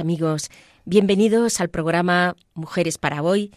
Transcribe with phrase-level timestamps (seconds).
[0.00, 0.48] Amigos,
[0.84, 3.52] bienvenidos al programa Mujeres para hoy,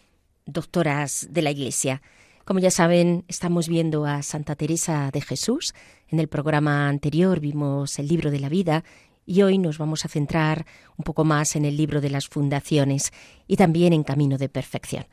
[0.46, 2.02] doctoras de la Iglesia.
[2.44, 5.74] Como ya saben, estamos viendo a Santa Teresa de Jesús.
[6.10, 8.84] En el programa anterior vimos el libro de la vida
[9.26, 10.66] y hoy nos vamos a centrar
[10.98, 13.14] un poco más en el libro de las fundaciones
[13.48, 15.06] y también en Camino de Perfección.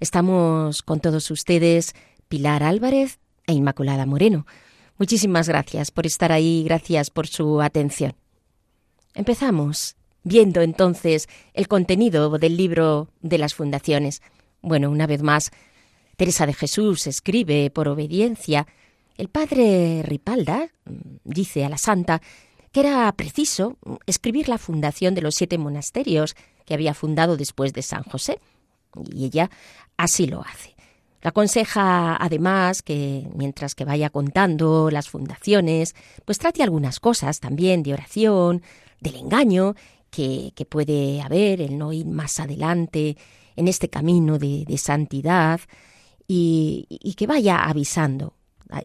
[0.00, 1.94] Estamos con todos ustedes
[2.28, 4.46] Pilar Álvarez e Inmaculada Moreno.
[4.98, 8.14] Muchísimas gracias por estar ahí, gracias por su atención.
[9.14, 14.22] Empezamos viendo entonces el contenido del libro de las fundaciones.
[14.60, 15.52] Bueno, una vez más,
[16.16, 18.66] Teresa de Jesús escribe por obediencia.
[19.16, 22.20] El padre Ripalda mm, dice a la santa
[22.72, 27.82] que era preciso escribir la fundación de los siete monasterios que había fundado después de
[27.82, 28.40] San José.
[29.12, 29.48] Y ella
[29.96, 30.74] así lo hace.
[31.22, 37.84] Le aconseja además que mientras que vaya contando las fundaciones, pues trate algunas cosas también
[37.84, 38.62] de oración,
[39.00, 39.76] del engaño
[40.16, 43.18] que, puede haber, el no ir más adelante
[43.54, 45.60] en este camino de, santidad
[46.26, 48.34] y, que vaya avisando,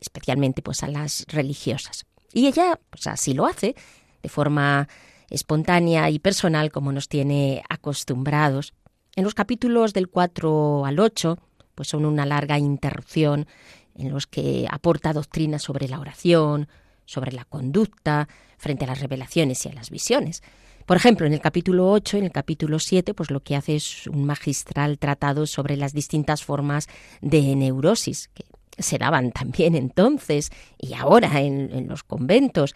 [0.01, 2.05] especialmente pues a las religiosas.
[2.33, 3.75] Y ella pues así lo hace,
[4.21, 4.89] de forma
[5.29, 8.73] espontánea y personal como nos tiene acostumbrados.
[9.15, 11.37] En los capítulos del 4 al 8,
[11.75, 13.47] pues son una larga interrupción
[13.95, 16.67] en los que aporta doctrina sobre la oración,
[17.05, 18.27] sobre la conducta
[18.57, 20.43] frente a las revelaciones y a las visiones.
[20.91, 24.07] Por ejemplo, en el capítulo 8, en el capítulo 7, pues lo que hace es
[24.07, 26.89] un magistral tratado sobre las distintas formas
[27.21, 28.43] de neurosis que
[28.77, 32.73] se daban también entonces y ahora en, los conventos,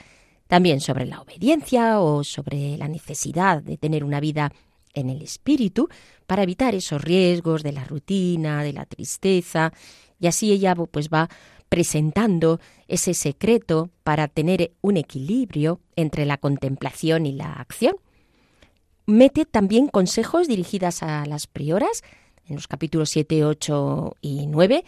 [0.47, 4.53] también sobre la obediencia o sobre la necesidad de tener una vida
[4.93, 5.89] en el espíritu
[6.25, 9.73] para evitar esos riesgos de la rutina, de la tristeza,
[10.21, 11.29] y así ella pues va
[11.67, 17.97] presentando ese secreto para tener un equilibrio entre la contemplación y la acción.
[19.07, 22.03] Mete también consejos dirigidas a las prioras,
[22.47, 24.83] en los capítulos 7, 8 y 9,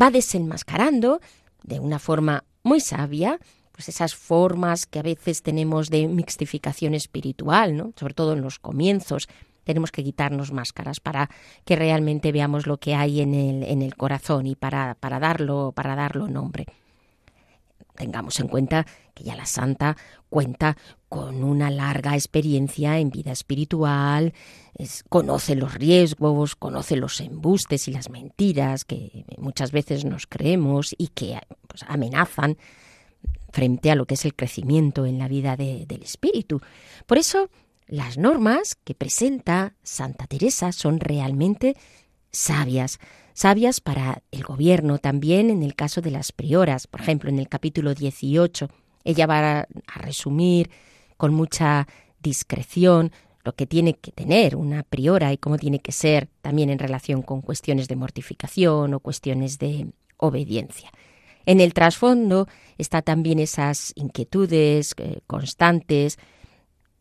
[0.00, 1.20] va desenmascarando
[1.62, 3.38] de una forma muy sabia
[3.70, 7.92] pues esas formas que a veces tenemos de mixtificación espiritual, ¿no?
[7.98, 9.28] sobre todo en los comienzos,
[9.64, 11.28] tenemos que quitarnos máscaras para
[11.64, 15.72] que realmente veamos lo que hay en el, en el corazón y para, para, darlo,
[15.74, 16.66] para darlo nombre.
[17.94, 19.96] Tengamos en cuenta que ya la santa
[20.28, 20.76] cuenta
[21.08, 24.34] con una larga experiencia en vida espiritual,
[25.08, 31.08] conoce los riesgos, conoce los embustes y las mentiras que muchas veces nos creemos y
[31.08, 31.38] que
[31.68, 32.56] pues, amenazan
[33.52, 36.60] frente a lo que es el crecimiento en la vida del espíritu.
[37.06, 37.48] Por eso,
[37.86, 41.76] las normas que presenta Santa Teresa son realmente
[42.32, 42.98] sabias,
[43.34, 46.86] sabias para el gobierno también en el caso de las prioras.
[46.86, 48.68] Por ejemplo, en el capítulo 18,
[49.04, 50.70] ella va a resumir
[51.16, 51.86] con mucha
[52.20, 53.12] discreción
[53.44, 57.20] lo que tiene que tener una priora y cómo tiene que ser también en relación
[57.20, 60.90] con cuestiones de mortificación o cuestiones de obediencia.
[61.44, 62.48] En el trasfondo
[62.78, 66.18] está también esas inquietudes eh, constantes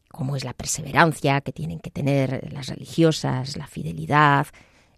[0.10, 4.46] como es la perseverancia que tienen que tener las religiosas, la fidelidad,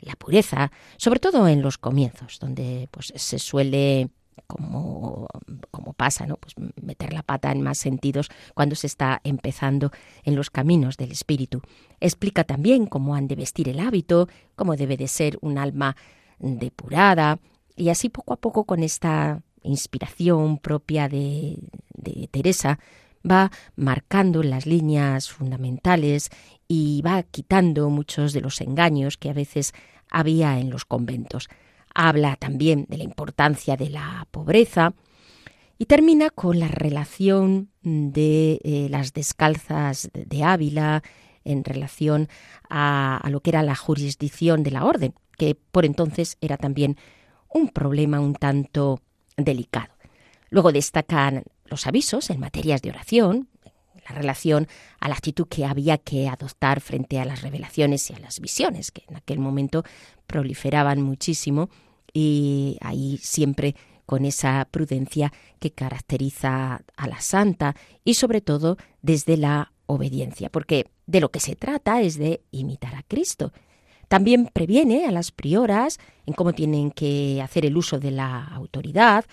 [0.05, 4.09] la pureza, sobre todo en los comienzos, donde pues se suele
[4.47, 5.27] como,
[5.71, 6.37] como pasa, ¿no?
[6.37, 9.91] Pues meter la pata en más sentidos cuando se está empezando
[10.23, 11.61] en los caminos del espíritu.
[11.99, 15.95] Explica también cómo han de vestir el hábito, cómo debe de ser un alma
[16.39, 17.39] depurada,
[17.75, 21.57] y así poco a poco con esta inspiración propia de,
[21.93, 22.79] de Teresa,
[23.29, 26.29] va marcando las líneas fundamentales
[26.67, 29.73] y va quitando muchos de los engaños que a veces
[30.09, 31.49] había en los conventos.
[31.93, 34.93] Habla también de la importancia de la pobreza
[35.77, 41.03] y termina con la relación de eh, las descalzas de Ávila
[41.43, 42.27] en relación
[42.69, 46.97] a, a lo que era la jurisdicción de la orden, que por entonces era también
[47.49, 49.01] un problema un tanto
[49.37, 49.93] delicado.
[50.49, 53.49] Luego destacan los avisos en materias de oración,
[54.07, 54.67] la relación
[54.99, 58.91] a la actitud que había que adoptar frente a las revelaciones y a las visiones,
[58.91, 59.83] que en aquel momento
[60.27, 61.69] proliferaban muchísimo
[62.13, 63.75] y ahí siempre
[64.05, 70.87] con esa prudencia que caracteriza a la santa y sobre todo desde la obediencia, porque
[71.07, 73.51] de lo que se trata es de imitar a Cristo.
[74.07, 79.25] También previene a las prioras en cómo tienen que hacer el uso de la autoridad,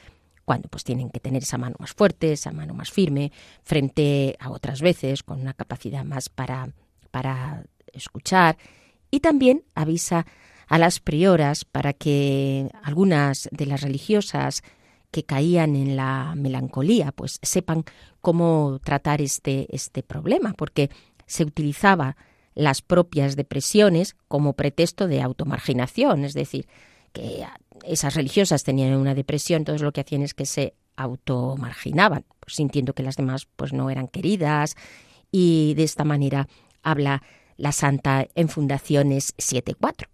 [0.44, 4.50] cuando pues tienen que tener esa mano más fuerte, esa mano más firme, frente a
[4.50, 6.70] otras veces con una capacidad más para,
[7.10, 8.56] para escuchar.
[9.10, 10.26] Y también avisa
[10.68, 14.62] a las prioras para que algunas de las religiosas
[15.10, 17.84] que caían en la melancolía, pues sepan
[18.20, 20.88] cómo tratar este, este problema, porque
[21.26, 22.16] se utilizaba
[22.54, 26.66] las propias depresiones como pretexto de automarginación, es decir,
[27.12, 27.46] que
[27.84, 32.94] esas religiosas tenían una depresión, entonces lo que hacían es que se automarginaban, pues, sintiendo
[32.94, 34.76] que las demás pues no eran queridas
[35.30, 36.48] y de esta manera
[36.82, 37.22] habla
[37.56, 40.08] la santa en Fundaciones 7.4.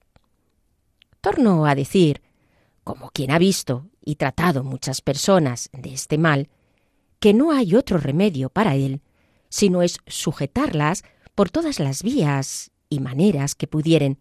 [1.21, 2.23] Torno a decir,
[2.85, 6.49] como quien ha visto y tratado muchas personas de este mal,
[7.21, 9.03] que no hay otro remedio para él,
[9.49, 11.03] sino es sujetarlas
[11.35, 14.19] por todas las vías y maneras que pudieren,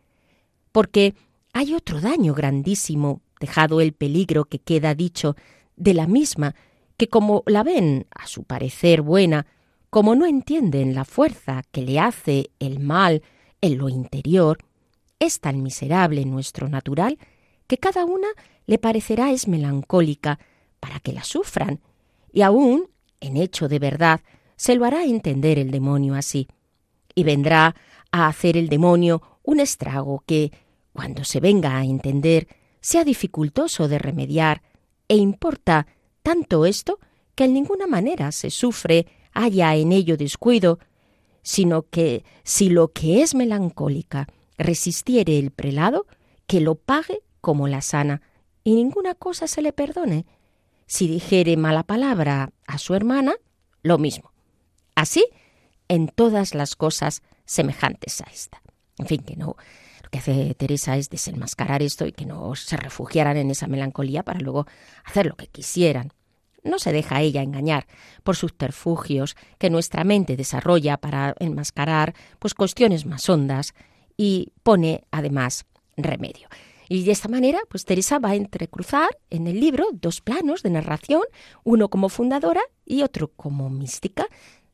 [0.71, 1.15] porque
[1.53, 5.35] hay otro daño grandísimo, dejado el peligro que queda dicho
[5.75, 6.55] de la misma,
[6.97, 9.45] que como la ven, a su parecer buena,
[9.89, 13.23] como no entienden la fuerza que le hace el mal
[13.61, 14.57] en lo interior,
[15.19, 17.17] es tan miserable nuestro natural
[17.67, 18.27] que cada una
[18.65, 20.39] le parecerá es melancólica
[20.79, 21.79] para que la sufran,
[22.31, 22.89] y aún,
[23.19, 24.21] en hecho de verdad,
[24.55, 26.47] se lo hará entender el demonio así,
[27.15, 27.75] y vendrá
[28.11, 30.51] a hacer el demonio un estrago que,
[30.93, 32.47] cuando se venga a entender,
[32.87, 34.61] sea dificultoso de remediar,
[35.09, 35.87] e importa
[36.23, 36.99] tanto esto
[37.35, 40.79] que en ninguna manera se sufre haya en ello descuido,
[41.41, 46.07] sino que si lo que es melancólica resistiere el prelado,
[46.47, 48.21] que lo pague como la sana,
[48.63, 50.25] y ninguna cosa se le perdone.
[50.85, 53.35] Si dijere mala palabra a su hermana,
[53.83, 54.31] lo mismo.
[54.95, 55.25] Así
[55.89, 58.61] en todas las cosas semejantes a esta.
[58.97, 59.57] En fin, que no.
[60.17, 64.39] Que hace Teresa es desenmascarar esto y que no se refugiaran en esa melancolía para
[64.39, 64.65] luego
[65.05, 66.11] hacer lo que quisieran.
[66.63, 67.85] No se deja ella engañar
[68.23, 73.75] por subterfugios que nuestra mente desarrolla para enmascarar pues cuestiones más hondas
[74.17, 75.67] y pone además
[75.97, 76.47] remedio.
[76.89, 80.71] Y de esta manera, pues Teresa va a entrecruzar en el libro dos planos de
[80.71, 81.21] narración,
[81.63, 84.25] uno como fundadora y otro como mística,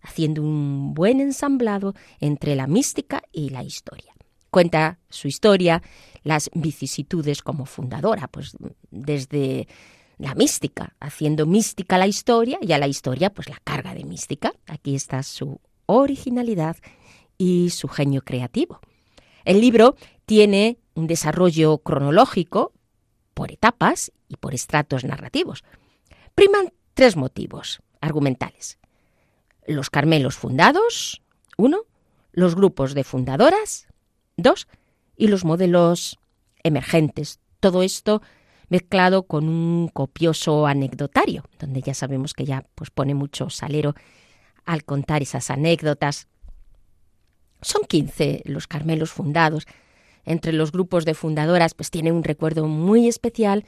[0.02, 4.13] haciendo un buen ensamblado entre la mística y la historia.
[4.54, 5.82] Cuenta su historia,
[6.22, 8.56] las vicisitudes como fundadora, pues
[8.92, 9.68] desde
[10.20, 14.54] la mística, haciendo mística la historia y a la historia pues la carga de mística.
[14.68, 16.78] Aquí está su originalidad
[17.36, 18.80] y su genio creativo.
[19.44, 19.96] El libro
[20.28, 22.74] tiene un desarrollo cronológico
[23.34, 25.64] por etapas y por estratos narrativos.
[26.36, 28.78] Priman tres motivos argumentales.
[29.66, 31.24] Los Carmelos fundados,
[31.58, 31.86] uno,
[32.34, 33.88] los grupos de fundadoras,
[34.38, 34.68] dos,
[35.16, 36.20] y los modelos
[36.64, 37.40] emergentes.
[37.60, 38.22] Todo esto
[38.70, 43.94] mezclado con un copioso anecdotario, donde ya sabemos que ya pues, pone mucho salero
[44.66, 46.28] al contar esas anécdotas.
[47.62, 49.68] Son 15 los Carmelos fundados,
[50.26, 53.66] entre los grupos de fundadoras, pues tiene un recuerdo muy especial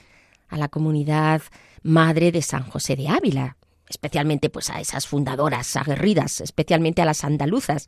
[0.47, 1.41] a la comunidad
[1.83, 3.57] madre de San José de Ávila,
[3.89, 7.87] especialmente pues a esas fundadoras aguerridas, especialmente a las andaluzas.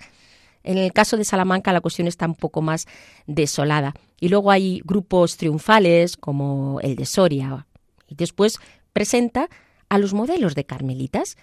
[0.67, 2.87] En el caso de Salamanca la cuestión está un poco más
[3.25, 3.93] desolada.
[4.19, 7.65] Y luego hay grupos triunfales como el de Soria.
[8.09, 8.59] Y después
[8.91, 9.49] presenta
[9.87, 11.37] a los modelos de carmelitas,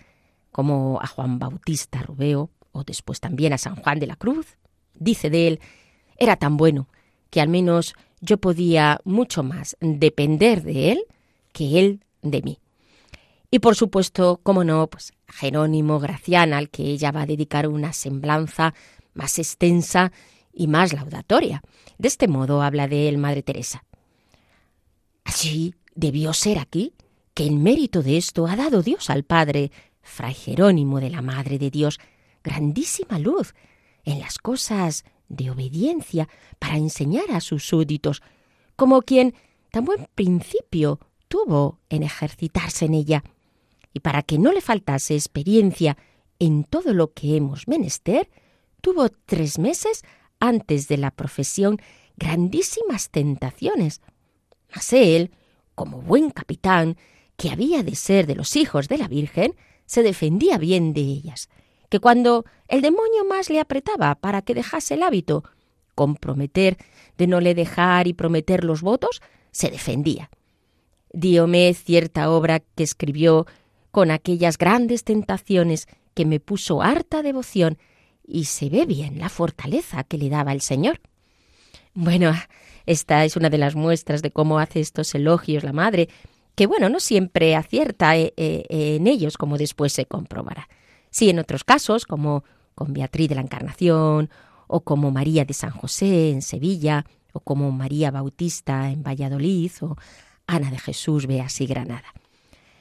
[0.53, 4.59] como a Juan Bautista Rubeo o después también a San Juan de la Cruz.
[4.93, 5.61] Dice de él,
[6.19, 6.89] era tan bueno
[7.31, 11.05] que al menos yo podía mucho más depender de él
[11.53, 12.59] que él de mí.
[13.51, 17.95] Y por supuesto, como no, pues Jerónimo Graciana, al que ella va a dedicar una
[17.95, 18.75] semblanza
[19.15, 20.13] más extensa
[20.53, 21.63] y más laudatoria.
[21.99, 23.85] De este modo habla de él Madre Teresa.
[25.25, 26.93] Así debió ser aquí,
[27.35, 31.59] que en mérito de esto ha dado Dios al Padre, Fray Jerónimo de la Madre
[31.59, 31.99] de Dios,
[32.43, 33.55] grandísima luz
[34.05, 36.29] en las cosas de obediencia
[36.59, 38.23] para enseñar a sus súbditos,
[38.77, 39.35] como quien
[39.71, 43.25] tan buen principio tuvo en ejercitarse en ella,
[43.93, 45.97] y para que no le faltase experiencia
[46.39, 48.29] en todo lo que hemos menester,
[48.85, 50.05] tuvo tres meses
[50.39, 51.79] antes de la profesión
[52.19, 54.03] grandísimas tentaciones.
[54.75, 55.31] Mas él,
[55.75, 56.99] como buen capitán,
[57.39, 59.55] que había de ser de los hijos de la Virgen,
[59.87, 61.49] se defendía bien de ellas,
[61.89, 65.45] que cuando el demonio más le apretaba para que dejase el hábito,
[65.95, 66.77] comprometer
[67.17, 70.29] de no le dejar y prometer los votos, se defendía.
[71.11, 73.47] Díome cierta obra que escribió
[73.91, 77.79] con aquellas grandes tentaciones que me puso harta devoción
[78.27, 81.01] y se ve bien la fortaleza que le daba el Señor.
[81.95, 82.33] Bueno,
[82.87, 86.09] esta es una de las muestras de cómo hace estos elogios la madre,
[86.55, 90.69] que bueno, no siempre acierta eh, eh, en ellos, como después se comprobará.
[91.11, 94.31] Sí, en otros casos, como con Beatriz de la Encarnación,
[94.67, 99.97] o como María de San José en Sevilla, o como María Bautista en Valladolid, o
[100.47, 102.13] Ana de Jesús, Beas y Granada.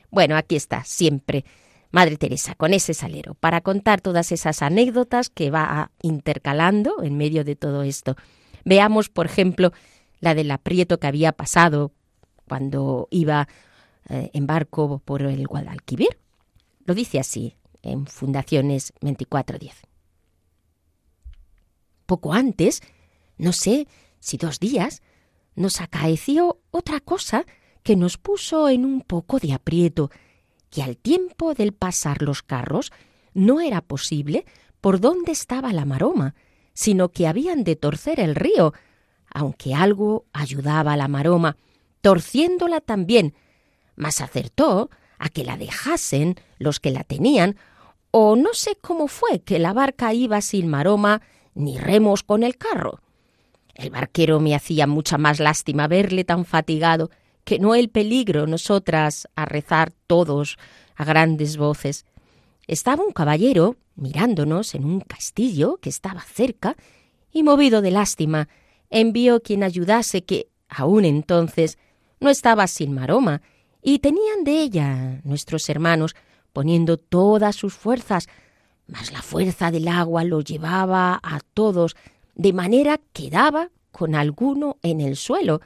[0.09, 1.45] Bueno, aquí está, siempre
[1.93, 7.43] Madre Teresa, con ese salero, para contar todas esas anécdotas que va intercalando en medio
[7.43, 8.15] de todo esto.
[8.65, 9.73] Veamos, por ejemplo,
[10.19, 11.91] la del aprieto que había pasado
[12.47, 13.47] cuando iba
[14.09, 16.17] eh, en barco por el Guadalquivir.
[16.83, 19.75] Lo dice así en Fundaciones 2410.
[22.07, 22.81] Poco antes,
[23.37, 23.87] no sé
[24.19, 25.03] si dos días,
[25.53, 27.45] nos acaeció otra cosa
[27.83, 30.09] que nos puso en un poco de aprieto,
[30.73, 32.91] que al tiempo del pasar los carros
[33.35, 34.43] no era posible
[34.81, 36.33] por dónde estaba la maroma,
[36.73, 38.73] sino que habían de torcer el río,
[39.31, 41.57] aunque algo ayudaba a la maroma,
[42.01, 43.35] torciéndola también,
[43.95, 44.89] mas acertó
[45.19, 47.55] a que la dejasen los que la tenían,
[48.09, 51.21] o no sé cómo fue que la barca iba sin maroma
[51.53, 52.99] ni remos con el carro.
[53.75, 57.11] El barquero me hacía mucha más lástima verle tan fatigado
[57.43, 60.57] que no el peligro nosotras a rezar todos
[60.95, 62.05] a grandes voces.
[62.67, 66.75] Estaba un caballero mirándonos en un castillo que estaba cerca
[67.31, 68.47] y movido de lástima
[68.89, 71.77] envió quien ayudase que aún entonces
[72.19, 73.41] no estaba sin maroma
[73.81, 76.15] y tenían de ella nuestros hermanos
[76.53, 78.27] poniendo todas sus fuerzas,
[78.87, 81.95] mas la fuerza del agua lo llevaba a todos
[82.35, 85.61] de manera que daba con alguno en el suelo.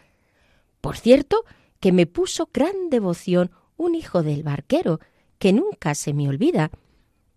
[0.81, 1.43] Por cierto,
[1.79, 4.99] que me puso gran devoción un hijo del barquero,
[5.39, 6.71] que nunca se me olvida.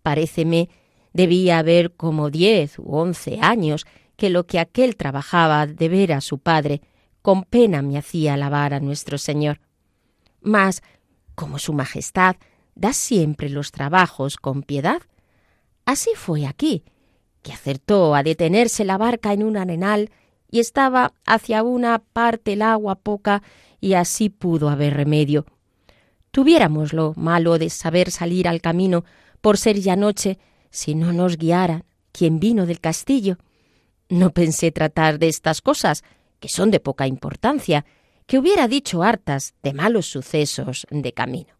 [0.01, 0.69] Paréceme
[1.13, 6.21] debía haber como diez u once años que lo que aquel trabajaba de ver a
[6.21, 6.81] su padre,
[7.21, 9.59] con pena me hacía alabar a nuestro Señor.
[10.41, 10.81] Mas,
[11.35, 12.35] como su Majestad
[12.75, 15.01] da siempre los trabajos con piedad,
[15.85, 16.83] así fue aquí,
[17.41, 20.09] que acertó a detenerse la barca en un arenal
[20.49, 23.41] y estaba hacia una parte el agua poca
[23.81, 25.45] y así pudo haber remedio.
[26.29, 29.03] Tuviéramos lo malo de saber salir al camino
[29.41, 30.37] por ser ya noche
[30.69, 31.83] si no nos guiara
[32.13, 33.37] quien vino del castillo.
[34.07, 36.03] No pensé tratar de estas cosas,
[36.39, 37.85] que son de poca importancia,
[38.27, 41.53] que hubiera dicho hartas de malos sucesos de camino.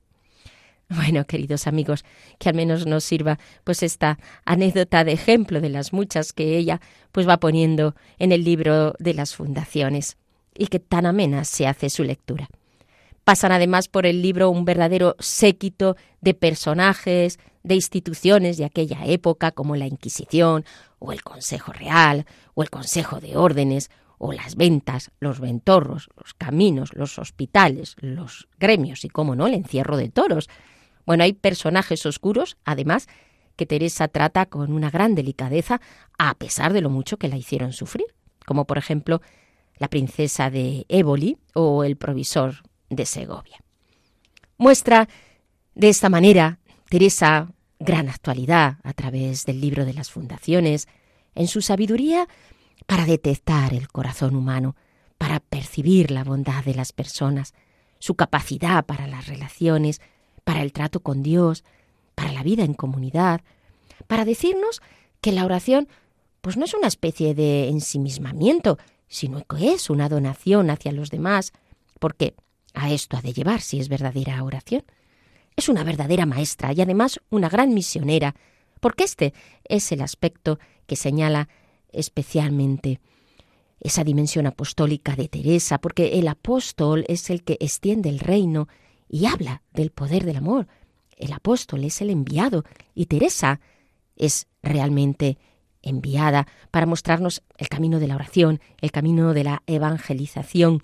[0.90, 2.04] Bueno, queridos amigos,
[2.38, 6.82] que al menos nos sirva pues esta anécdota de ejemplo de las muchas que ella
[7.14, 10.18] pues va poniendo en el libro de las fundaciones
[10.56, 12.50] y que tan amena se hace su lectura.
[13.24, 19.52] Pasan además por el libro un verdadero séquito de personajes, de instituciones de aquella época
[19.52, 20.66] como la Inquisición
[21.00, 26.34] o el Consejo Real o el Consejo de Órdenes o las ventas, los ventorros, los
[26.34, 30.48] caminos, los hospitales, los gremios y, como no, el encierro de toros,
[31.06, 33.08] bueno, hay personajes oscuros, además,
[33.56, 35.82] que Teresa trata con una gran delicadeza,
[36.18, 38.06] a pesar de lo mucho que la hicieron sufrir,
[38.46, 39.22] como por ejemplo
[39.82, 42.62] la princesa de Éboli o el provisor
[42.92, 43.64] de Segovia.
[44.60, 45.10] Muestra
[45.74, 50.88] de esta manera Teresa gran actualidad a través del libro de las fundaciones,
[51.34, 52.28] en su sabiduría
[52.86, 54.76] para detectar el corazón humano,
[55.18, 57.56] para percibir la bondad de las personas,
[57.98, 60.00] su capacidad para las relaciones,
[60.44, 61.64] para el trato con Dios,
[62.14, 63.42] para la vida en comunidad,
[64.06, 64.80] para decirnos
[65.22, 65.88] que la oración
[66.42, 68.78] pues no es una especie de ensimismamiento,
[69.12, 71.52] sino que es una donación hacia los demás,
[72.00, 72.34] porque
[72.74, 74.84] a esto ha de llevar si es verdadera oración.
[75.58, 78.36] Es una verdadera maestra y además una gran misionera,
[78.80, 79.34] porque este
[79.66, 81.50] es el aspecto que señala
[81.92, 83.02] especialmente
[83.82, 88.70] esa dimensión apostólica de Teresa, porque el apóstol es el que extiende el reino
[89.10, 90.68] y habla del poder del amor.
[91.18, 92.64] El apóstol es el enviado
[92.96, 93.60] y Teresa
[94.16, 95.38] es realmente
[95.82, 100.84] enviada para mostrarnos el camino de la oración, el camino de la evangelización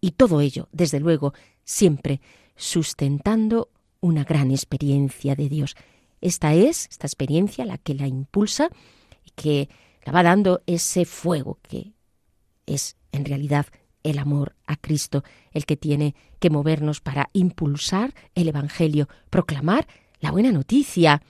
[0.00, 2.20] y todo ello, desde luego, siempre
[2.56, 3.68] sustentando
[4.00, 5.76] una gran experiencia de Dios.
[6.20, 8.68] Esta es, esta experiencia, la que la impulsa
[9.24, 9.68] y que
[10.04, 11.92] la va dando ese fuego que
[12.66, 13.66] es en realidad
[14.02, 19.86] el amor a Cristo, el que tiene que movernos para impulsar el Evangelio, proclamar
[20.20, 21.22] la buena noticia,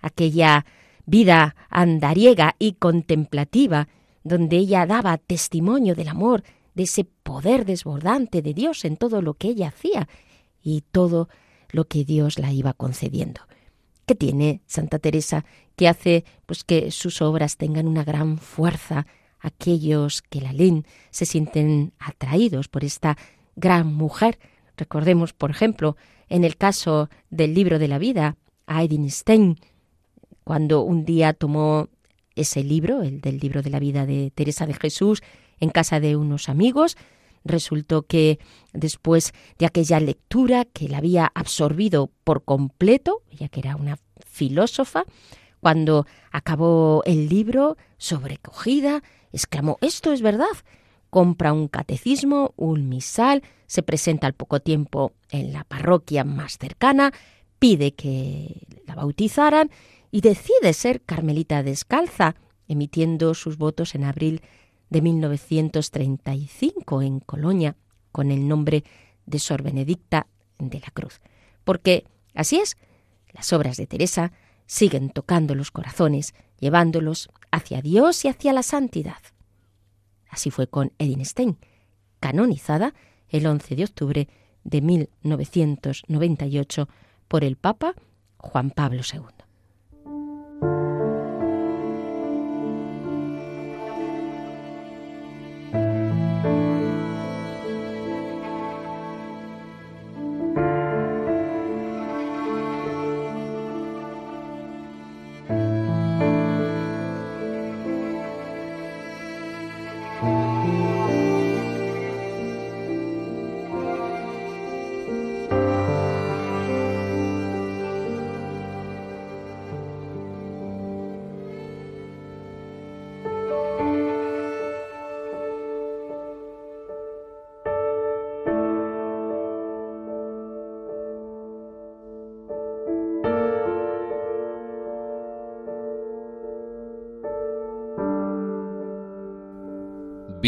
[0.00, 0.66] aquella
[1.10, 3.88] vida andariega y contemplativa,
[4.22, 9.34] donde ella daba testimonio del amor, de ese poder desbordante de Dios en todo lo
[9.34, 10.08] que ella hacía
[10.62, 11.28] y todo
[11.70, 13.40] lo que Dios la iba concediendo.
[14.06, 15.44] ¿Qué tiene Santa Teresa
[15.76, 19.06] que hace pues que sus obras tengan una gran fuerza?
[19.40, 23.16] Aquellos que la leen se sienten atraídos por esta
[23.56, 24.38] gran mujer.
[24.76, 25.96] Recordemos, por ejemplo,
[26.28, 28.36] en el caso del libro de la vida,
[28.66, 29.58] a Stein,
[30.50, 31.86] cuando un día tomó
[32.34, 35.22] ese libro, el del libro de la vida de Teresa de Jesús,
[35.60, 36.96] en casa de unos amigos,
[37.44, 38.40] resultó que
[38.72, 45.04] después de aquella lectura que la había absorbido por completo, ya que era una filósofa,
[45.60, 50.46] cuando acabó el libro, sobrecogida, exclamó Esto es verdad.
[51.10, 57.12] Compra un catecismo, un misal, se presenta al poco tiempo en la parroquia más cercana,
[57.60, 59.70] pide que la bautizaran
[60.10, 62.34] y decide ser carmelita descalza,
[62.68, 64.42] emitiendo sus votos en abril
[64.88, 67.76] de 1935 en Colonia
[68.12, 68.84] con el nombre
[69.26, 70.26] de Sor Benedicta
[70.58, 71.20] de la Cruz.
[71.64, 72.76] Porque, así es,
[73.32, 74.32] las obras de Teresa
[74.66, 79.18] siguen tocando los corazones, llevándolos hacia Dios y hacia la santidad.
[80.28, 81.58] Así fue con Edith Stein,
[82.20, 82.94] canonizada
[83.28, 84.28] el 11 de octubre
[84.64, 86.88] de 1998
[87.28, 87.94] por el Papa
[88.36, 89.49] Juan Pablo II.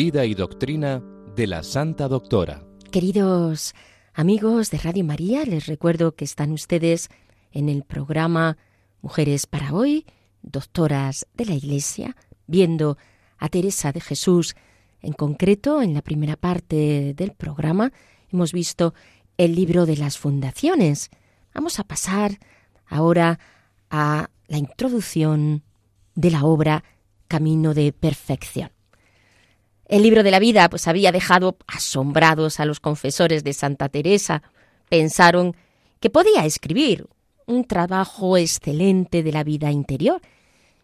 [0.05, 1.01] Vida y doctrina
[1.37, 2.65] de la Santa Doctora.
[2.91, 3.73] Queridos
[4.15, 7.09] amigos de Radio María, les recuerdo que están ustedes
[7.53, 8.59] en el programa
[9.01, 10.05] Mujeres para hoy,
[10.43, 12.17] doctoras de la Iglesia,
[12.49, 12.99] viendo
[13.39, 14.57] a Teresa de Jesús.
[15.03, 17.93] En concreto, en la primera parte del programa
[18.33, 18.95] hemos visto
[19.39, 21.11] el libro de las fundaciones.
[21.55, 22.41] Vamos a pasar
[22.89, 23.39] ahora
[23.89, 25.63] a la introducción
[26.17, 26.83] de la obra
[27.29, 28.73] Camino de Perfección.
[29.93, 34.43] El libro de la vida pues había dejado asombrados a los confesores de Santa Teresa.
[34.89, 35.55] Pensaron
[36.01, 37.09] que podía escribir
[37.45, 40.23] un trabajo excelente de la vida interior,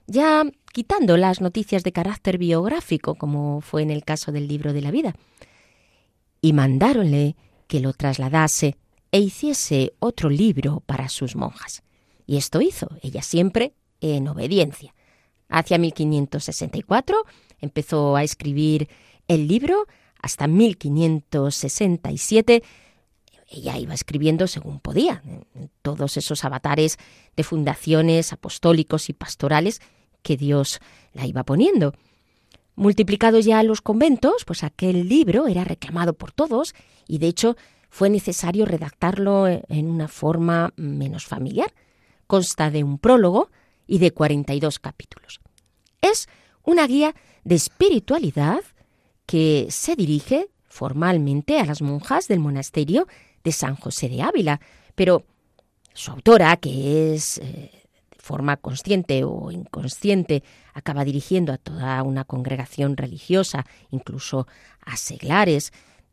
[0.07, 0.45] ya
[0.75, 4.91] quitando las noticias de carácter biográfico, como fue en el caso del libro de la
[4.91, 5.15] vida.
[6.43, 7.35] Y mandáronle
[7.67, 8.77] que lo trasladase
[9.11, 11.83] e hiciese otro libro para sus monjas.
[12.27, 14.93] Y esto hizo, ella siempre en obediencia.
[15.49, 17.25] Hacia 1564
[17.61, 18.89] empezó a escribir
[19.29, 19.87] el libro
[20.21, 22.63] hasta 1567.
[23.51, 25.23] Ella iba escribiendo según podía,
[25.83, 26.99] todos esos avatares
[27.35, 29.81] de fundaciones apostólicos y pastorales
[30.23, 30.81] que Dios
[31.15, 31.95] la iba poniendo.
[32.75, 36.75] Multiplicados ya los conventos, pues aquel libro era reclamado por todos
[37.09, 37.57] y de hecho
[37.91, 41.73] fue necesario redactarlo en una forma menos familiar.
[42.27, 43.51] Consta de un prólogo
[43.89, 45.41] y de 42 capítulos.
[46.01, 46.29] Es
[46.63, 48.61] una guía de espiritualidad
[49.27, 53.09] que se dirige formalmente a las monjas del monasterio
[53.43, 54.61] de San José de Ávila,
[54.95, 55.25] pero
[55.95, 57.73] su autora, que es eh,
[58.11, 64.47] de forma consciente o inconsciente, acaba dirigiendo a toda una congregación religiosa, incluso
[64.85, 65.73] a seglares,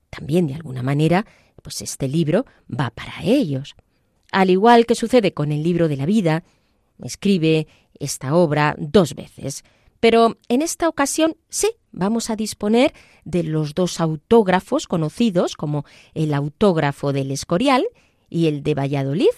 [0.09, 1.25] también de alguna manera,
[1.61, 3.75] pues este libro va para ellos.
[4.31, 6.43] Al igual que sucede con el libro de la vida,
[7.03, 7.67] escribe
[7.99, 9.63] esta obra dos veces,
[9.99, 16.33] pero en esta ocasión sí, vamos a disponer de los dos autógrafos conocidos como el
[16.33, 17.85] autógrafo del Escorial
[18.29, 19.33] y el de Valladolid,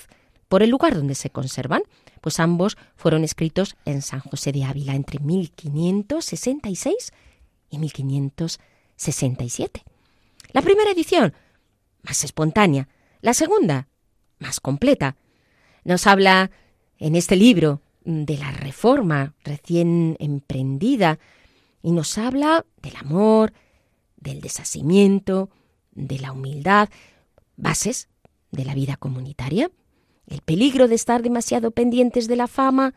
[0.47, 1.83] por el lugar donde se conservan,
[2.21, 7.11] pues ambos fueron escritos en San José de Ávila entre 1566
[7.69, 9.83] y 1567.
[10.51, 11.33] La primera edición,
[12.01, 12.87] más espontánea,
[13.21, 13.87] la segunda,
[14.39, 15.15] más completa.
[15.83, 16.51] Nos habla
[16.99, 21.19] en este libro de la reforma recién emprendida
[21.81, 23.53] y nos habla del amor,
[24.17, 25.49] del deshacimiento,
[25.91, 26.89] de la humildad,
[27.55, 28.07] bases
[28.51, 29.71] de la vida comunitaria,
[30.27, 32.93] el peligro de estar demasiado pendientes de la fama,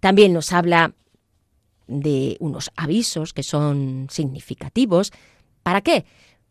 [0.00, 0.94] También nos habla
[1.88, 5.12] de unos avisos que son significativos.
[5.64, 6.04] ¿Para qué?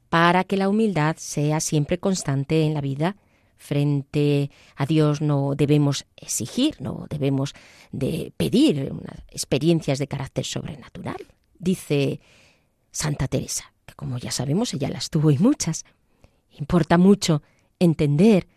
[0.10, 3.15] Para que la humildad sea siempre constante en la vida.
[3.57, 7.53] Frente a Dios no debemos exigir, no debemos
[7.91, 8.93] de pedir
[9.29, 11.27] experiencias de carácter sobrenatural.
[11.59, 12.19] Dice
[12.91, 15.85] Santa Teresa, que como ya sabemos ella las tuvo y muchas.
[16.51, 17.41] Importa mucho
[17.79, 18.47] entender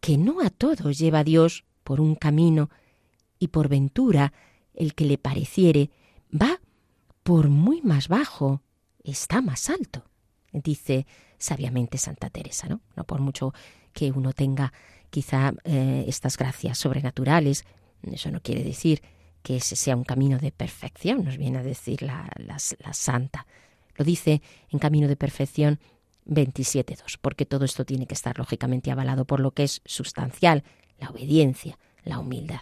[0.00, 2.70] que no a todos lleva Dios por un camino
[3.38, 4.32] y por ventura
[4.74, 5.90] el que le pareciere
[6.32, 6.60] va
[7.22, 8.62] por muy más bajo,
[9.04, 10.04] está más alto,
[10.52, 11.06] dice
[11.38, 12.80] sabiamente Santa Teresa, ¿no?
[12.96, 13.52] No por mucho
[13.92, 14.72] que uno tenga
[15.10, 17.64] quizá eh, estas gracias sobrenaturales,
[18.10, 19.02] eso no quiere decir
[19.42, 23.46] que ese sea un camino de perfección, nos viene a decir la, la santa.
[23.96, 25.78] Lo dice en Camino de Perfección
[26.26, 30.64] 27.2, porque todo esto tiene que estar lógicamente avalado por lo que es sustancial,
[30.98, 32.60] la obediencia, la humildad.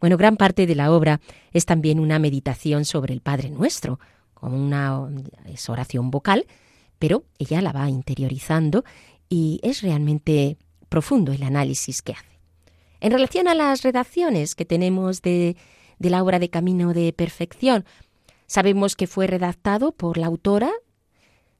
[0.00, 1.20] Bueno, gran parte de la obra
[1.52, 3.98] es también una meditación sobre el Padre Nuestro,
[4.34, 5.08] como una
[5.46, 6.46] es oración vocal,
[6.98, 8.84] pero ella la va interiorizando
[9.28, 12.38] y es realmente profundo el análisis que hace.
[13.00, 15.56] En relación a las redacciones que tenemos de,
[15.98, 17.84] de la obra de Camino de Perfección,
[18.46, 20.72] sabemos que fue redactado por la autora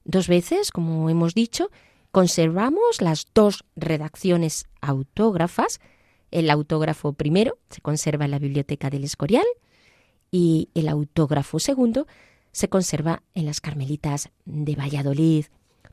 [0.04, 1.70] dos veces, como hemos dicho,
[2.10, 5.80] conservamos las dos redacciones autógrafas,
[6.30, 9.46] el autógrafo primero se conserva en la Biblioteca del Escorial
[10.30, 12.06] y el autógrafo segundo
[12.52, 15.46] se conserva en las Carmelitas de Valladolid.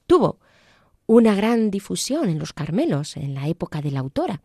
[0.08, 0.40] Tuvo
[1.08, 4.42] una gran difusión en los Carmelos en la época de la autora.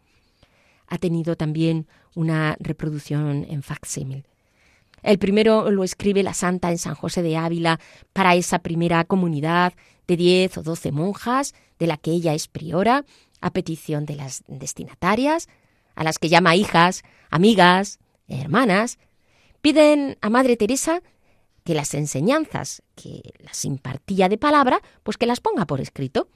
[0.86, 4.24] Ha tenido también una reproducción en facsímil.
[5.02, 7.80] El primero lo escribe la santa en San José de Ávila
[8.12, 9.72] para esa primera comunidad
[10.06, 13.04] de diez o doce monjas de la que ella es priora,
[13.40, 15.48] a petición de las destinatarias,
[15.94, 18.98] a las que llama hijas, amigas, hermanas,
[19.62, 21.02] piden a Madre Teresa
[21.64, 26.28] que las enseñanzas que las impartía de palabra, pues que las ponga por escrito.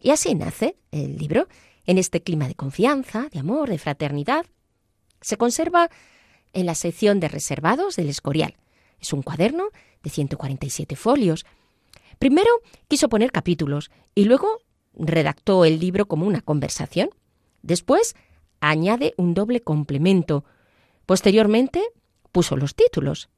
[0.00, 1.48] Y así nace el libro,
[1.86, 4.46] en este clima de confianza, de amor, de fraternidad.
[5.20, 5.90] Se conserva
[6.52, 8.56] en la sección de reservados del Escorial.
[9.00, 9.68] Es un cuaderno
[10.02, 11.46] de 147 folios.
[12.18, 12.50] Primero
[12.88, 14.60] quiso poner capítulos y luego
[14.94, 17.10] redactó el libro como una conversación.
[17.62, 18.16] Después
[18.60, 20.44] añade un doble complemento.
[21.04, 21.82] Posteriormente
[22.32, 23.28] puso los títulos.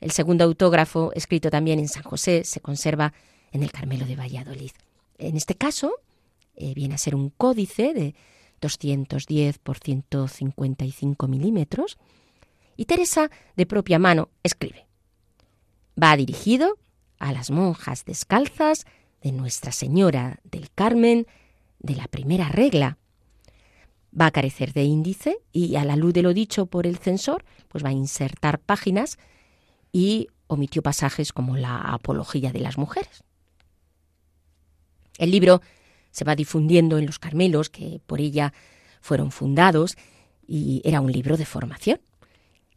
[0.00, 3.14] El segundo autógrafo, escrito también en San José, se conserva
[3.52, 4.72] en el Carmelo de Valladolid.
[5.18, 5.92] En este caso,
[6.56, 8.14] eh, viene a ser un códice de
[8.60, 11.98] 210 por 155 milímetros,
[12.76, 14.86] y Teresa, de propia mano, escribe.
[16.00, 16.78] Va dirigido
[17.18, 18.84] a las monjas descalzas
[19.22, 21.26] de Nuestra Señora del Carmen
[21.78, 22.98] de la primera regla,
[24.18, 27.44] va a carecer de índice y a la luz de lo dicho por el censor,
[27.68, 29.18] pues va a insertar páginas
[29.92, 33.24] y omitió pasajes como la apología de las mujeres.
[35.18, 35.62] El libro
[36.10, 38.52] se va difundiendo en los Carmelos, que por ella
[39.00, 39.96] fueron fundados,
[40.46, 42.00] y era un libro de formación.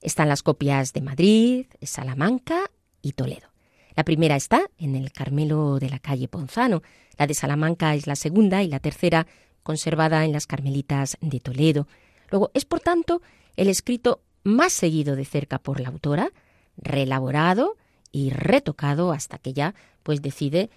[0.02, 2.72] Están las copias de Madrid, Salamanca
[3.02, 3.50] y Toledo.
[3.96, 6.84] La primera está en el Carmelo de la calle Ponzano,
[7.18, 9.26] la de Salamanca es la segunda y la tercera
[9.64, 11.88] conservada en las Carmelitas de Toledo.
[12.30, 13.22] Luego, es por tanto
[13.56, 16.32] el escrito más seguido de cerca por la autora,
[16.78, 17.76] reelaborado
[18.12, 19.74] y retocado hasta que ya
[20.04, 20.70] pues decide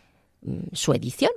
[0.42, 1.30] mm, su edición.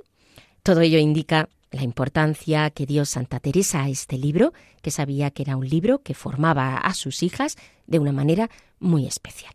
[0.64, 5.42] Todo ello indica la importancia que dio Santa Teresa a este libro, que sabía que
[5.42, 8.48] era un libro que formaba a sus hijas de una manera
[8.78, 9.52] muy especial.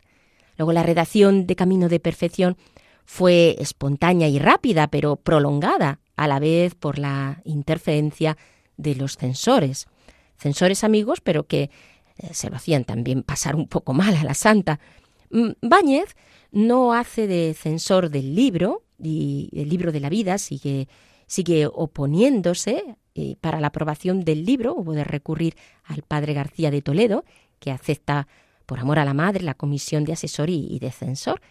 [0.55, 2.57] Luego la redacción de Camino de Perfección
[3.05, 8.37] fue espontánea y rápida, pero prolongada a la vez por la interferencia
[8.77, 9.87] de los censores.
[10.37, 11.71] Censores amigos, pero que
[12.17, 14.79] eh, se lo hacían también pasar un poco mal a la santa.
[15.31, 16.15] Báñez
[16.51, 20.87] no hace de censor del libro, y el libro de la vida sigue,
[21.27, 26.81] sigue oponiéndose y para la aprobación del libro hubo de recurrir al padre García de
[26.81, 27.25] Toledo,
[27.59, 28.27] que acepta
[28.65, 31.41] por amor a la madre la comisión de asesor y de censor,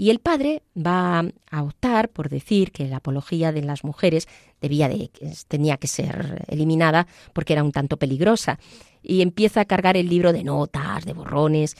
[0.00, 4.28] y el padre va a optar por decir que la apología de las mujeres
[4.60, 5.10] debía de,
[5.48, 8.60] tenía que ser eliminada porque era un tanto peligrosa.
[9.02, 11.74] Y empieza a cargar el libro de notas, de borrones.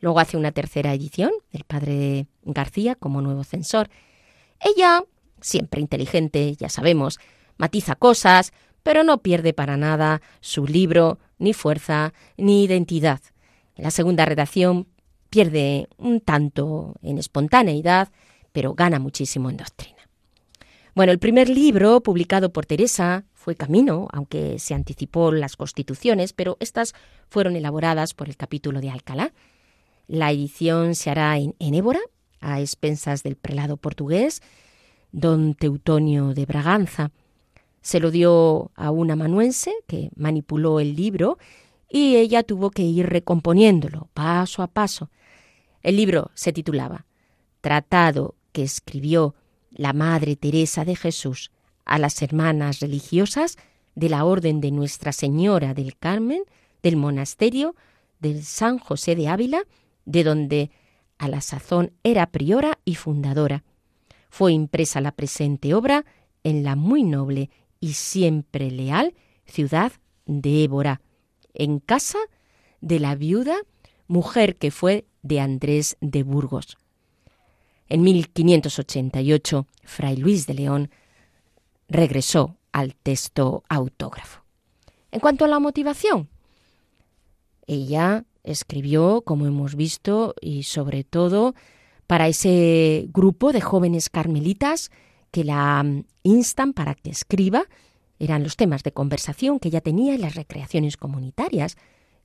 [0.00, 3.90] Luego hace una tercera edición, el padre García como nuevo censor.
[4.60, 5.04] Ella,
[5.40, 7.18] siempre inteligente, ya sabemos,
[7.56, 13.20] matiza cosas, pero no pierde para nada su libro, ni fuerza, ni identidad.
[13.74, 14.86] En la segunda redacción
[15.28, 18.10] pierde un tanto en espontaneidad,
[18.52, 19.96] pero gana muchísimo en doctrina.
[20.94, 26.56] Bueno, el primer libro publicado por Teresa fue Camino, aunque se anticipó las constituciones, pero
[26.58, 26.94] estas
[27.28, 29.32] fueron elaboradas por el capítulo de Alcalá.
[30.08, 32.00] La edición se hará en, en Évora,
[32.46, 34.40] a expensas del prelado portugués,
[35.10, 37.10] don Teutonio de Braganza.
[37.80, 41.38] Se lo dio a una amanuense que manipuló el libro
[41.88, 45.10] y ella tuvo que ir recomponiéndolo paso a paso.
[45.82, 47.06] El libro se titulaba
[47.60, 49.34] Tratado que escribió
[49.72, 51.50] la Madre Teresa de Jesús
[51.84, 53.56] a las hermanas religiosas
[53.96, 56.44] de la Orden de Nuestra Señora del Carmen
[56.80, 57.74] del monasterio
[58.20, 59.64] del San José de Ávila,
[60.04, 60.70] de donde
[61.18, 63.64] a la sazón era priora y fundadora.
[64.30, 66.04] Fue impresa la presente obra
[66.44, 67.50] en la muy noble
[67.80, 69.14] y siempre leal
[69.46, 69.92] ciudad
[70.26, 71.00] de Évora,
[71.54, 72.18] en casa
[72.80, 73.56] de la viuda,
[74.06, 76.76] mujer que fue de Andrés de Burgos.
[77.88, 80.90] En 1588, Fray Luis de León
[81.88, 84.42] regresó al texto autógrafo.
[85.12, 86.28] En cuanto a la motivación,
[87.66, 91.54] ella escribió, como hemos visto, y sobre todo
[92.06, 94.90] para ese grupo de jóvenes carmelitas
[95.30, 95.84] que la
[96.22, 97.64] instan para que escriba.
[98.18, 101.76] Eran los temas de conversación que ella tenía en las recreaciones comunitarias.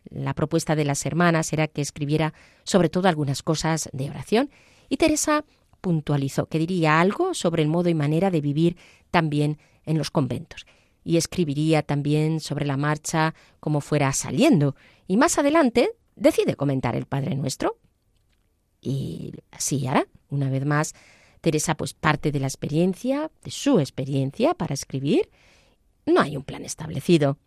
[0.09, 4.49] La propuesta de las hermanas era que escribiera sobre todo algunas cosas de oración.
[4.87, 5.43] Y Teresa
[5.81, 8.77] puntualizó que diría algo sobre el modo y manera de vivir
[9.09, 10.65] también en los conventos.
[11.03, 14.75] Y escribiría también sobre la marcha como fuera saliendo.
[15.07, 17.77] Y más adelante decide comentar el Padre Nuestro.
[18.81, 20.93] Y así hará, una vez más,
[21.41, 25.29] Teresa pues parte de la experiencia, de su experiencia para escribir
[26.05, 27.37] no hay un plan establecido.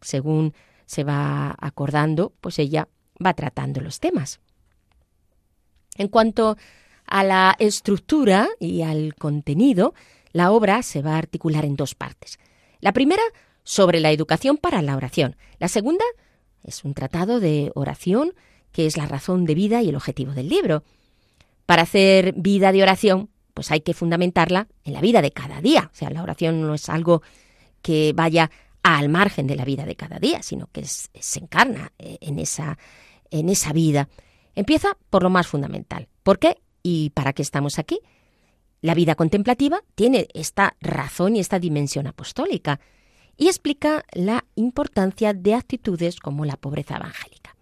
[0.00, 0.54] Según
[0.86, 2.88] se va acordando, pues ella
[3.24, 4.40] va tratando los temas.
[5.96, 6.56] En cuanto
[7.06, 9.94] a la estructura y al contenido,
[10.32, 12.38] la obra se va a articular en dos partes.
[12.80, 13.22] La primera,
[13.62, 15.36] sobre la educación para la oración.
[15.58, 16.04] La segunda,
[16.64, 18.34] es un tratado de oración
[18.72, 20.84] que es la razón de vida y el objetivo del libro.
[21.66, 25.90] Para hacer vida de oración, pues hay que fundamentarla en la vida de cada día.
[25.92, 27.22] O sea, la oración no es algo
[27.82, 28.50] que vaya
[28.82, 32.78] al margen de la vida de cada día, sino que se encarna eh, en esa,
[33.30, 34.08] en esa vida.
[34.54, 36.08] Empieza por lo más fundamental.
[36.22, 38.00] ¿Por qué y para qué estamos aquí?
[38.80, 42.80] La vida contemplativa tiene esta razón y esta dimensión apostólica
[43.40, 47.56] y explica la importancia de actitudes como la pobreza evangélica.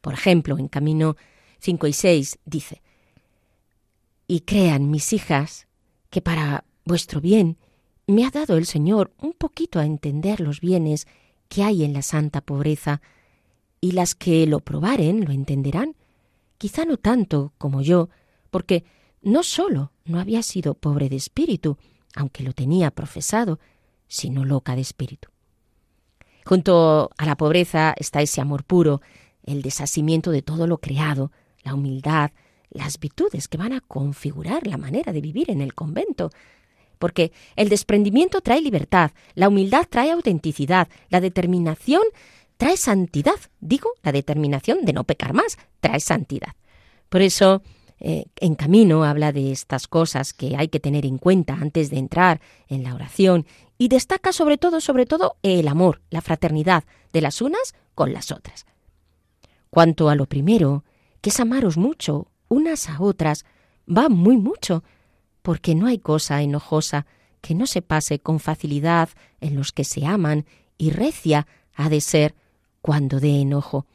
[0.00, 1.16] Por ejemplo, en Camino
[1.58, 2.82] 5 y 6 dice,
[4.28, 5.66] Y crean mis hijas
[6.08, 7.58] que para vuestro bien
[8.06, 11.08] me ha dado el Señor un poquito a entender los bienes
[11.48, 13.02] que hay en la santa pobreza,
[13.80, 15.96] y las que lo probaren lo entenderán,
[16.58, 18.08] quizá no tanto como yo,
[18.52, 18.84] porque
[19.20, 21.76] no sólo no había sido pobre de espíritu,
[22.14, 23.58] aunque lo tenía profesado,
[24.08, 25.28] sino loca de espíritu.
[26.44, 29.00] Junto a la pobreza está ese amor puro,
[29.44, 32.30] el desasimiento de todo lo creado, la humildad,
[32.70, 36.30] las virtudes que van a configurar la manera de vivir en el convento,
[36.98, 42.02] porque el desprendimiento trae libertad, la humildad trae autenticidad, la determinación
[42.56, 43.36] trae santidad.
[43.60, 46.54] Digo, la determinación de no pecar más trae santidad.
[47.08, 47.62] Por eso,
[48.00, 51.98] eh, en camino habla de estas cosas que hay que tener en cuenta antes de
[51.98, 53.46] entrar en la oración
[53.78, 58.30] y destaca sobre todo, sobre todo, el amor, la fraternidad de las unas con las
[58.30, 58.66] otras.
[59.70, 60.84] Cuanto a lo primero,
[61.20, 63.44] que es amaros mucho, unas a otras,
[63.88, 64.84] va muy mucho,
[65.42, 67.06] porque no hay cosa enojosa
[67.40, 69.10] que no se pase con facilidad
[69.40, 70.46] en los que se aman,
[70.78, 72.34] y recia ha de ser
[72.80, 73.86] cuando dé enojo.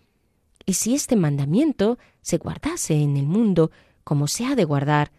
[0.65, 3.71] Y si este mandamiento se guardase en el mundo
[4.03, 5.11] como se ha de guardar,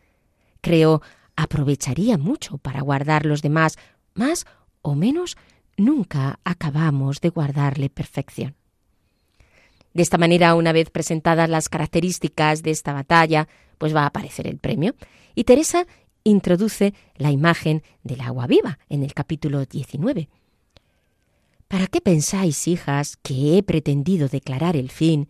[0.60, 1.02] creo
[1.36, 3.78] aprovecharía mucho para guardar los demás,
[4.14, 4.46] más
[4.82, 5.36] o menos
[5.76, 8.54] nunca acabamos de guardarle perfección.
[9.92, 14.46] De esta manera, una vez presentadas las características de esta batalla, pues va a aparecer
[14.46, 14.94] el premio,
[15.34, 15.86] y Teresa
[16.22, 20.28] introduce la imagen del agua viva en el capítulo 19.
[21.66, 25.28] ¿Para qué pensáis, hijas, que he pretendido declarar el fin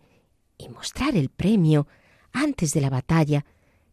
[0.57, 1.87] y mostrar el premio
[2.33, 3.45] antes de la batalla,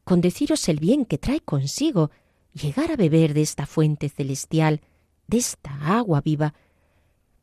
[0.04, 2.10] con deciros el bien que trae consigo
[2.58, 4.80] llegar a beber de esta fuente celestial,
[5.26, 6.54] de esta agua viva,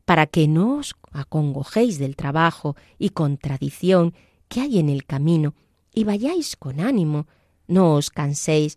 [0.04, 4.14] para que no os acongojéis del trabajo y contradicción
[4.48, 5.54] que hay en el camino,
[5.92, 7.26] y vayáis con ánimo,
[7.66, 8.76] no os canséis,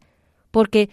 [0.51, 0.89] porque,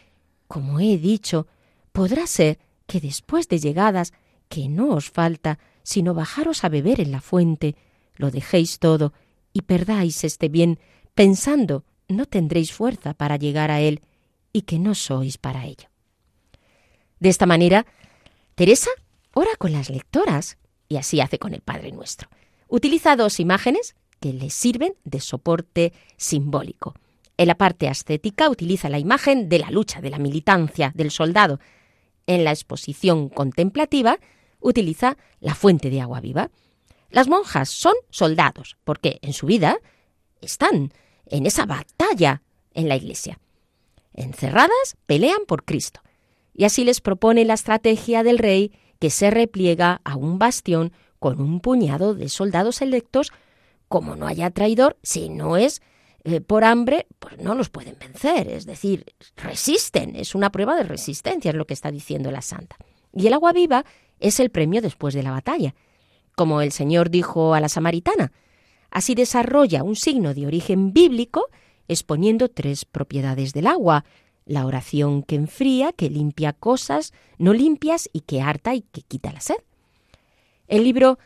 [0.48, 1.46] como he dicho,
[1.92, 4.12] podrá ser que después de llegadas,
[4.48, 7.76] que no os falta sino bajaros a beber en la fuente,
[8.16, 9.12] lo dejéis todo
[9.52, 10.80] y perdáis este bien,
[11.14, 14.02] pensando no tendréis fuerza para llegar a él
[14.56, 15.90] y que no sois para ello.
[17.20, 17.84] De esta manera,
[18.54, 18.88] Teresa
[19.34, 20.56] ora con las lectoras
[20.88, 22.30] y así hace con el Padre Nuestro.
[22.66, 26.94] Utiliza dos imágenes, que le sirven de soporte simbólico.
[27.36, 31.60] En la parte ascética utiliza la imagen de la lucha, de la militancia, del soldado.
[32.26, 34.18] En la exposición contemplativa
[34.58, 36.50] utiliza la fuente de agua viva.
[37.10, 39.76] Las monjas son soldados, porque en su vida
[40.40, 40.94] están
[41.26, 42.40] en esa batalla
[42.72, 43.38] en la iglesia.
[44.16, 46.00] Encerradas, pelean por Cristo.
[46.54, 51.40] Y así les propone la estrategia del rey que se repliega a un bastión con
[51.40, 53.32] un puñado de soldados electos.
[53.88, 55.82] Como no haya traidor, si no es
[56.24, 58.48] eh, por hambre, pues no los pueden vencer.
[58.48, 59.04] Es decir,
[59.36, 60.16] resisten.
[60.16, 62.76] Es una prueba de resistencia, es lo que está diciendo la santa.
[63.12, 63.84] Y el agua viva
[64.18, 65.74] es el premio después de la batalla.
[66.34, 68.32] Como el Señor dijo a la samaritana,
[68.90, 71.48] así desarrolla un signo de origen bíblico
[71.88, 74.04] exponiendo tres propiedades del agua,
[74.44, 79.32] la oración que enfría, que limpia cosas no limpias y que harta y que quita
[79.32, 79.56] la sed.
[80.68, 81.18] El libro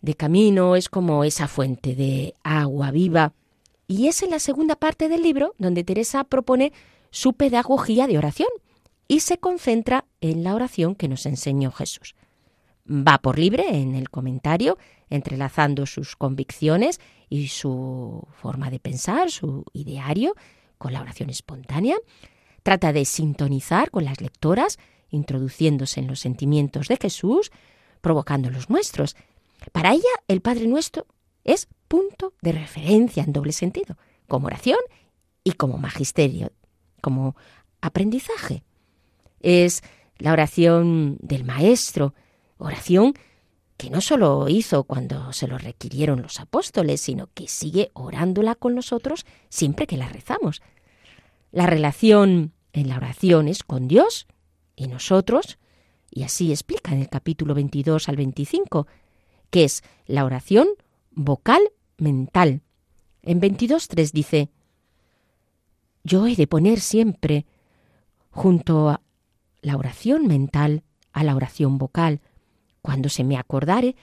[0.00, 3.34] de camino es como esa fuente de agua viva
[3.86, 6.72] y es en la segunda parte del libro donde Teresa propone
[7.10, 8.48] su pedagogía de oración
[9.08, 12.14] y se concentra en la oración que nos enseñó Jesús.
[12.90, 19.64] Va por libre en el comentario, entrelazando sus convicciones y su forma de pensar, su
[19.72, 20.34] ideario,
[20.78, 21.96] con la oración espontánea.
[22.62, 24.78] Trata de sintonizar con las lectoras,
[25.10, 27.52] introduciéndose en los sentimientos de Jesús,
[28.00, 29.16] provocando los nuestros.
[29.72, 31.06] Para ella, el Padre Nuestro
[31.44, 34.78] es punto de referencia en doble sentido, como oración
[35.44, 36.52] y como magisterio,
[37.00, 37.36] como
[37.80, 38.62] aprendizaje
[39.40, 39.82] es
[40.18, 42.14] la oración del Maestro,
[42.60, 43.14] oración
[43.76, 48.74] que no solo hizo cuando se lo requirieron los apóstoles, sino que sigue orándola con
[48.74, 50.60] nosotros siempre que la rezamos.
[51.50, 54.26] La relación en la oración es con Dios
[54.76, 55.58] y nosotros,
[56.10, 58.86] y así explica en el capítulo 22 al 25,
[59.50, 60.68] que es la oración
[61.10, 61.62] vocal
[61.96, 62.62] mental.
[63.22, 64.50] En 22.3 dice,
[66.04, 67.46] yo he de poner siempre
[68.30, 69.00] junto a,
[69.62, 72.20] la oración mental a la oración vocal,
[72.82, 73.96] cuando se me acordare,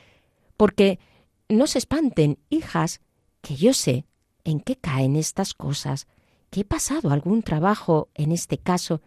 [0.56, 1.00] porque
[1.50, 3.02] no se espanten, hijas,
[3.42, 4.06] que yo sé
[4.44, 6.08] en qué caen estas cosas,
[6.50, 9.02] que he pasado algún trabajo en este caso,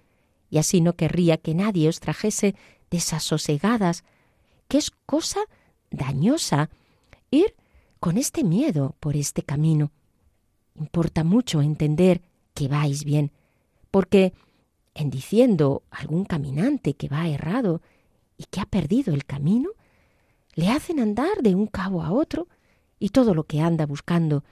[0.48, 2.54] y así no querría que nadie os trajese
[2.90, 4.04] desasosegadas,
[4.68, 5.40] que es cosa
[5.90, 6.70] dañosa
[7.30, 7.54] ir
[8.00, 9.92] con este miedo por este camino.
[10.74, 12.22] Importa mucho entender
[12.54, 13.32] que vais bien,
[13.90, 14.32] porque
[14.94, 17.80] en diciendo algún caminante que va errado
[18.40, 19.68] y que ha perdido el camino,
[20.54, 22.48] le hacen andar de un cabo a otro
[22.98, 24.44] y todo lo que anda buscando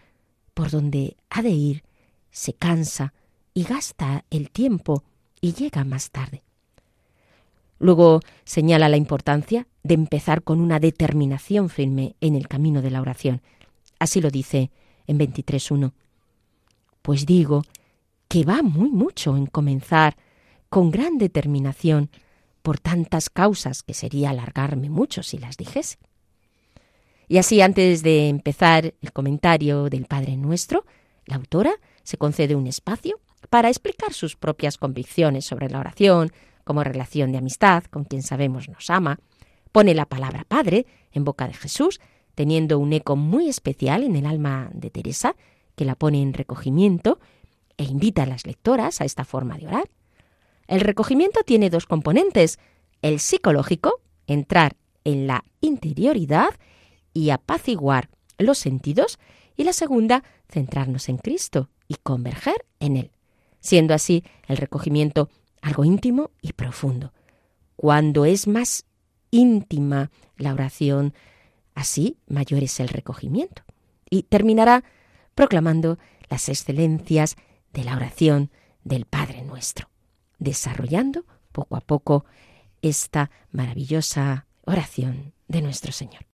[0.53, 1.85] por donde ha de ir
[2.31, 3.15] se cansa
[3.55, 5.05] y gasta el tiempo
[5.41, 6.43] y llega más tarde.
[7.79, 13.01] Luego señala la importancia de empezar con una determinación firme en el camino de la
[13.01, 13.41] oración.
[13.99, 14.71] Así lo dice
[15.07, 15.93] en 23.1.
[17.01, 17.65] Pues digo
[18.29, 20.15] que va muy mucho en comenzar
[20.69, 22.11] con gran determinación
[22.63, 25.99] por tantas causas que sería alargarme mucho si las dijese.
[27.29, 30.87] Y así, antes de empezar el comentario del Padre Nuestro,
[31.27, 36.33] la autora se concede un espacio para explicar sus propias convicciones sobre la oración
[36.65, 39.19] como relación de amistad con quien sabemos nos ama,
[39.73, 42.01] pone la palabra Padre en boca de Jesús,
[42.35, 45.35] teniendo un eco muy especial en el alma de Teresa,
[45.77, 47.21] que la pone en recogimiento
[47.77, 49.89] e invita a las lectoras a esta forma de orar.
[50.69, 52.59] El recogimiento tiene dos componentes.
[53.01, 56.51] El psicológico, entrar en la interioridad
[57.15, 59.19] y apaciguar los sentidos,
[59.57, 63.11] y la segunda, centrarnos en Cristo y converger en Él,
[63.61, 65.31] siendo así el recogimiento
[65.63, 67.13] algo íntimo y profundo.
[67.75, 68.85] Cuando es más
[69.31, 71.15] íntima la oración,
[71.75, 73.63] así mayor es el recogimiento.
[74.11, 74.85] Y terminará
[75.35, 75.99] proclamando
[76.29, 77.37] las excelencias
[77.73, 78.51] de la oración
[78.85, 79.89] del Padre nuestro
[80.39, 82.25] desarrollando poco a poco
[82.83, 86.28] esta maravillosa oración de nuestro Señor.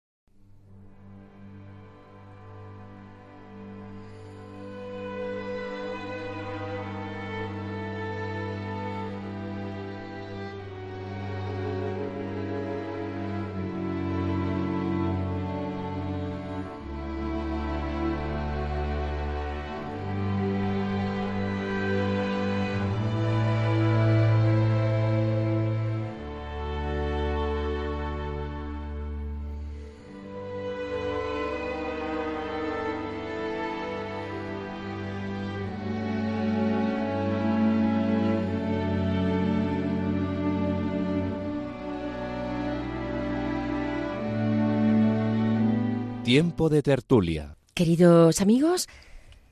[46.31, 47.57] Tiempo de tertulia.
[47.73, 48.87] Queridos amigos,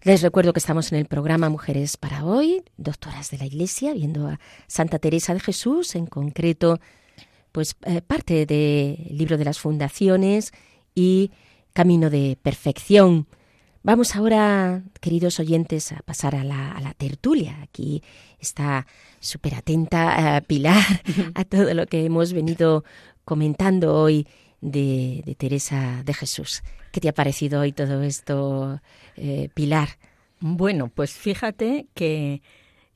[0.02, 4.30] les recuerdo que estamos en el programa Mujeres para hoy, doctoras de la Iglesia, viendo
[4.30, 6.80] a Santa Teresa de Jesús, en concreto,
[7.52, 10.54] pues eh, parte del libro de las fundaciones
[10.96, 11.32] y
[11.74, 13.28] Camino de Perfección.
[13.84, 17.62] Vamos ahora, queridos oyentes, a pasar a la, tertulia.
[17.62, 18.02] Aquí
[18.40, 18.88] está
[19.20, 21.04] súper atenta eh, Pilar
[21.36, 22.86] a todo lo que hemos venido
[23.26, 24.26] comentando hoy
[24.62, 26.64] de, Teresa de Jesús.
[26.92, 28.82] ¿Qué te ha parecido hoy todo esto,
[29.16, 29.90] eh, Pilar?
[30.40, 32.42] Bueno, pues fíjate que,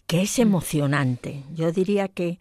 [0.08, 1.44] que es emocionante.
[1.54, 2.40] Yo diría que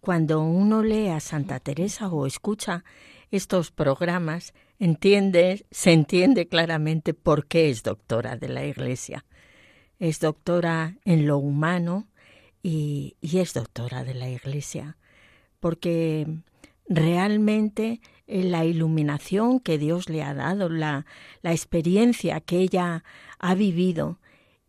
[0.00, 2.84] cuando uno lee a Santa Teresa o escucha
[3.30, 9.24] estos programas, entiende, se entiende claramente por qué es doctora de la Iglesia.
[9.98, 12.06] Es doctora en lo humano
[12.62, 14.96] y, y es doctora de la Iglesia,
[15.60, 16.26] porque
[16.88, 21.06] realmente la iluminación que Dios le ha dado, la,
[21.42, 23.04] la experiencia que ella
[23.38, 24.18] ha vivido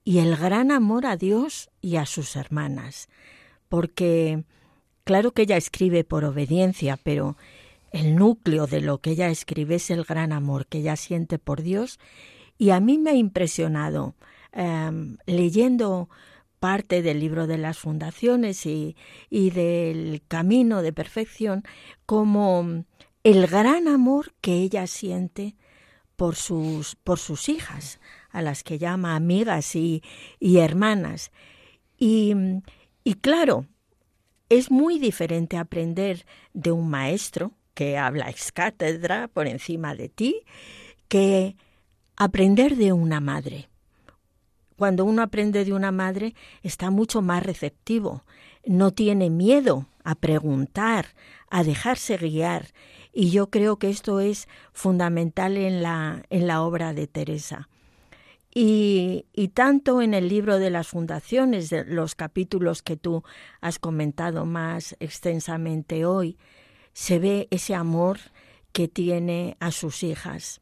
[0.04, 3.10] y el gran amor a Dios y a sus hermanas.
[3.70, 4.44] Porque
[5.04, 7.38] claro que ella escribe por obediencia, pero
[7.92, 11.62] el núcleo de lo que ella escribe es el gran amor que ella siente por
[11.62, 12.00] Dios.
[12.58, 14.16] Y a mí me ha impresionado
[14.52, 16.10] em, leyendo
[16.60, 18.96] parte del libro de las fundaciones y,
[19.30, 21.64] y del camino de perfección,
[22.06, 22.86] como
[23.26, 25.56] el gran amor que ella siente
[26.16, 28.00] por sus, por sus hijas,
[28.30, 30.04] a las que llama amigas y,
[30.40, 31.32] y hermanas.
[31.98, 32.36] Y,
[33.04, 33.66] y claro,
[34.48, 40.44] es muy diferente aprender de un maestro que habla ex cátedra por encima de ti
[41.08, 41.56] que
[42.16, 43.70] aprender de una madre.
[44.78, 48.24] Cuando uno aprende de una madre está mucho más receptivo,
[48.68, 51.08] no tiene miedo a preguntar,
[51.50, 52.68] a dejarse guiar
[53.16, 57.70] y yo creo que esto es fundamental en la, en la obra de Teresa.
[58.54, 63.24] Y, y, tanto en el libro de las fundaciones, de los capítulos que tú
[63.62, 66.38] has comentado más extensamente hoy,
[66.94, 68.20] se ve ese amor
[68.74, 70.62] que tiene a sus hijas.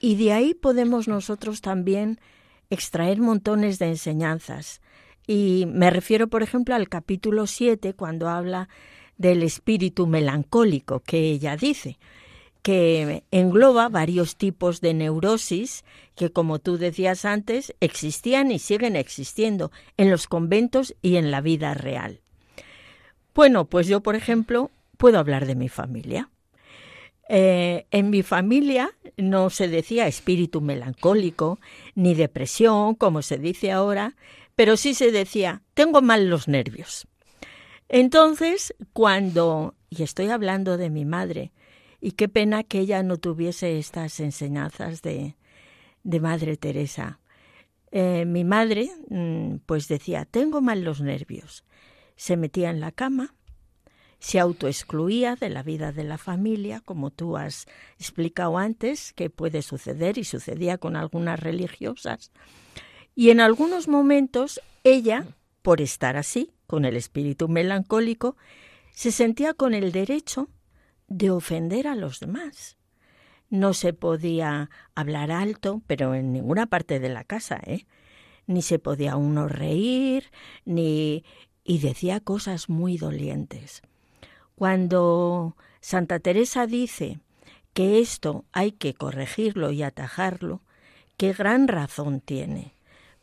[0.00, 2.20] Y de ahí podemos nosotros también
[2.70, 4.80] extraer montones de enseñanzas.
[5.26, 8.68] Y me refiero, por ejemplo, al capítulo 7, cuando habla
[9.18, 11.98] del espíritu melancólico que ella dice,
[12.62, 15.84] que engloba varios tipos de neurosis
[16.16, 21.40] que, como tú decías antes, existían y siguen existiendo en los conventos y en la
[21.40, 22.20] vida real.
[23.34, 26.28] Bueno, pues yo, por ejemplo, puedo hablar de mi familia.
[27.28, 31.58] Eh, en mi familia no se decía espíritu melancólico
[31.94, 34.14] ni depresión, como se dice ahora,
[34.54, 37.06] pero sí se decía tengo mal los nervios.
[37.88, 41.52] Entonces, cuando, y estoy hablando de mi madre,
[42.00, 45.36] y qué pena que ella no tuviese estas enseñanzas de,
[46.02, 47.20] de Madre Teresa.
[47.90, 51.64] Eh, mi madre, mm, pues decía, tengo mal los nervios.
[52.16, 53.34] Se metía en la cama,
[54.18, 57.66] se autoexcluía de la vida de la familia, como tú has
[57.98, 62.32] explicado antes, que puede suceder y sucedía con algunas religiosas.
[63.14, 65.26] Y en algunos momentos ella,
[65.62, 68.36] por estar así, con el espíritu melancólico,
[68.92, 70.48] se sentía con el derecho
[71.08, 72.76] de ofender a los demás.
[73.48, 77.86] No se podía hablar alto, pero en ninguna parte de la casa, ¿eh?
[78.46, 80.30] Ni se podía uno reír,
[80.64, 81.24] ni...
[81.64, 83.82] y decía cosas muy dolientes.
[84.54, 87.20] Cuando Santa Teresa dice
[87.72, 90.62] que esto hay que corregirlo y atajarlo,
[91.16, 92.75] qué gran razón tiene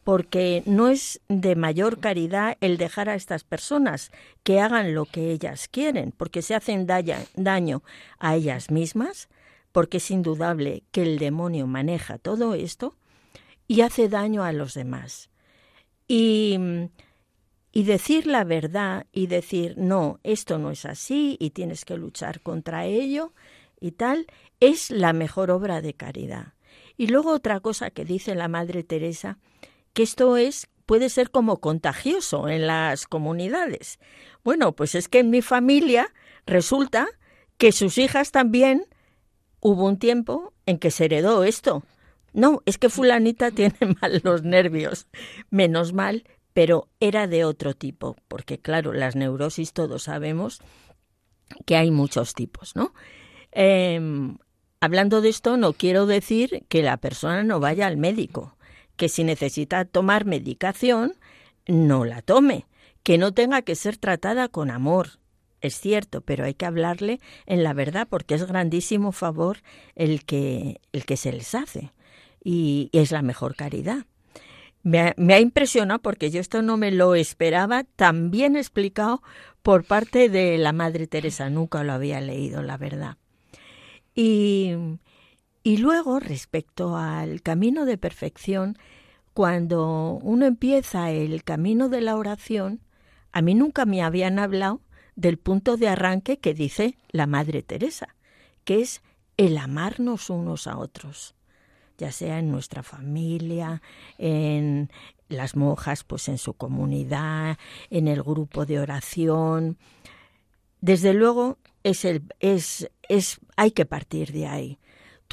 [0.04, 4.12] porque no es de mayor caridad el dejar a estas personas
[4.44, 7.84] que hagan lo que ellas quieren, porque se hacen daño
[8.20, 9.30] a ellas mismas,
[9.72, 12.96] porque es indudable que el demonio maneja todo esto
[13.68, 15.30] y hace daño a los demás.
[16.08, 16.60] Y,
[17.72, 22.42] y decir la verdad y decir, no, esto no es así y tienes que luchar
[22.42, 23.34] contra ello
[23.80, 24.28] y tal,
[24.60, 26.54] es la mejor obra de caridad.
[26.98, 29.40] Y luego otra cosa que dice la Madre Teresa,
[29.94, 34.00] que esto es puede ser como contagioso en las comunidades.
[34.44, 36.14] Bueno, pues es que en mi familia
[36.46, 37.08] resulta
[37.58, 38.86] que sus hijas también
[39.60, 41.84] hubo un tiempo en que se heredó esto.
[42.34, 45.08] No, es que fulanita tiene mal los nervios.
[45.50, 50.62] Menos mal, pero era de otro tipo, porque claro, las neurosis todos sabemos
[51.66, 52.94] que hay muchos tipos, ¿no?
[53.52, 54.38] Em,
[54.82, 58.58] hablando de esto, no quiero decir que la persona no vaya al médico
[58.96, 61.14] que si necesita tomar medicación,
[61.68, 62.68] no la tome,
[63.04, 65.20] que no tenga que ser tratada con amor.
[65.62, 69.60] Es cierto, pero hay que hablarle en la verdad porque es grandísimo favor
[69.96, 71.94] el que, el que se les hace.
[72.46, 74.06] y es la mejor caridad.
[74.84, 79.24] Me ha, impresionado porque yo esto no me lo esperaba tan bien explicado
[79.62, 83.16] por parte de la Madre Teresa, nunca lo había leído, la verdad.
[84.14, 84.74] Y,
[85.64, 88.78] y luego, respecto al camino de perfección,
[89.34, 92.82] cuando uno empieza el camino de la oración,
[93.32, 94.82] a mí nunca me habían hablado
[95.16, 98.16] del punto de arranque que dice la Madre Teresa,
[98.66, 99.02] que es
[99.38, 101.36] el amarnos unos a otros,
[101.98, 103.82] ya sea en nuestra familia,
[104.18, 104.92] en
[105.30, 107.58] las monjas, pues en su comunidad,
[107.90, 109.78] en el grupo de oración.
[110.82, 114.80] Desde luego es el, es, es, hay que partir de ahí.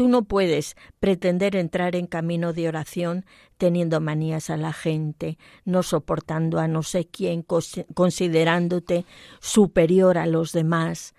[0.01, 3.26] Tú no puedes pretender entrar en camino de oración
[3.59, 5.36] teniendo manías a la gente,
[5.66, 7.44] no soportando a no sé quién,
[7.92, 9.05] considerándote
[9.40, 11.12] superior a los demás.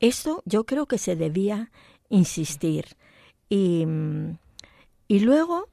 [0.00, 1.70] Eso yo creo que se debía
[2.08, 2.96] insistir.
[3.50, 3.86] Y,
[5.06, 5.68] y luego,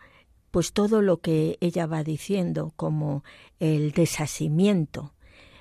[0.51, 3.23] pues todo lo que ella va diciendo, como
[3.61, 5.13] el desasimiento,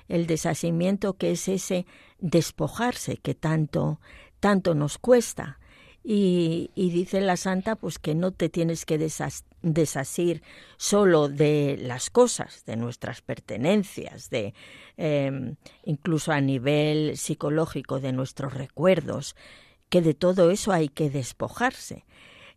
[0.09, 1.85] el desasimiento que es ese
[2.19, 4.01] despojarse que tanto,
[4.41, 5.60] tanto nos cuesta.
[6.03, 8.97] Y, y, dice la santa pues que no te tienes que
[9.61, 10.41] desasir
[10.77, 14.55] solo de las cosas, de nuestras pertenencias, de
[14.97, 19.35] eh, incluso a nivel psicológico de nuestros recuerdos,
[19.89, 22.05] que de todo eso hay que despojarse.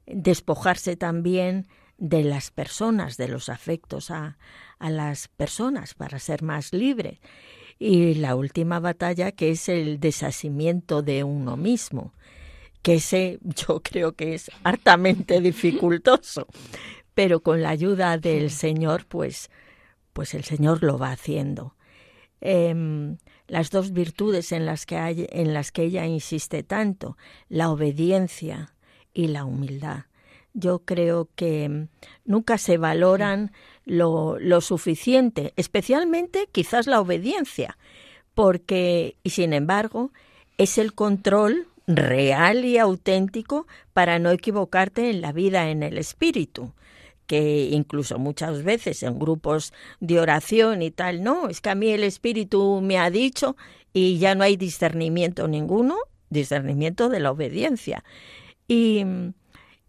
[0.07, 1.67] Despojarse también
[1.99, 4.39] de las personas, de los afectos a,
[4.79, 7.21] a las personas para ser más libre.
[7.79, 12.15] Y la última batalla que es el desasimiento de uno mismo
[12.85, 16.47] que ese yo creo que es hartamente dificultoso,
[17.15, 19.51] pero con la ayuda del Señor, pues,
[20.13, 21.75] pues el Señor lo va haciendo.
[22.41, 23.17] Eh,
[23.49, 27.17] las dos virtudes en las que hay, en las que ella insiste tanto,
[27.49, 28.75] la obediencia
[29.13, 30.05] y la humildad.
[30.53, 31.89] Yo creo que
[32.25, 33.53] nunca se valoran
[33.85, 37.77] lo, lo suficiente, especialmente quizás la obediencia,
[38.35, 40.13] porque, y sin embargo,
[40.59, 46.73] es el control real y auténtico para no equivocarte en la vida en el espíritu
[47.27, 51.91] que incluso muchas veces en grupos de oración y tal, no, es que a mí
[51.91, 53.57] el espíritu me ha dicho
[53.93, 55.97] y ya no hay discernimiento ninguno,
[56.31, 58.05] discernimiento de la obediencia.
[58.69, 59.05] Y,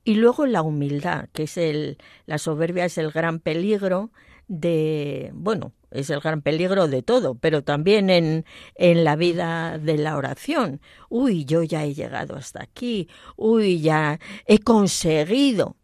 [0.03, 4.11] y luego la humildad, que es el, la soberbia es el gran peligro
[4.47, 9.97] de, bueno, es el gran peligro de todo, pero también en, en la vida de
[9.97, 10.81] la oración.
[11.09, 15.77] Uy, yo ya he llegado hasta aquí, uy, ya he conseguido.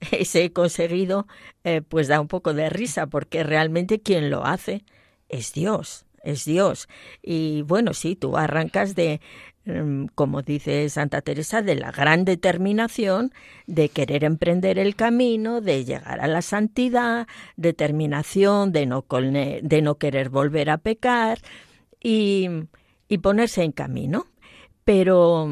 [0.12, 1.26] Ese he conseguido,
[1.64, 4.84] eh, pues da un poco de risa, porque realmente quien lo hace
[5.28, 6.88] es Dios, es Dios.
[7.22, 9.20] Y bueno, sí, tú arrancas de,
[10.14, 13.32] como dice Santa Teresa, de la gran determinación
[13.66, 19.94] de querer emprender el camino, de llegar a la santidad, determinación de no, de no
[19.96, 21.38] querer volver a pecar
[22.02, 22.48] y,
[23.08, 24.26] y ponerse en camino.
[24.84, 25.48] Pero,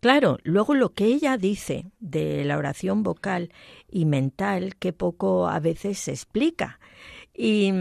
[0.00, 3.52] claro, luego lo que ella dice de la oración vocal
[3.90, 6.78] y mental, que poco a veces se explica.
[7.34, 7.72] Y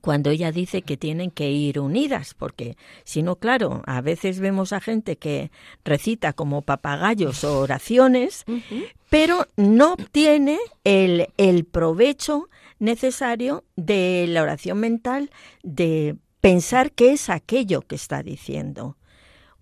[0.00, 4.72] cuando ella dice que tienen que ir unidas, porque si no, claro, a veces vemos
[4.72, 5.50] a gente que
[5.84, 8.44] recita como papagayos o oraciones,
[9.10, 15.30] pero no obtiene el, el provecho necesario de la oración mental,
[15.62, 18.96] de pensar qué es aquello que está diciendo.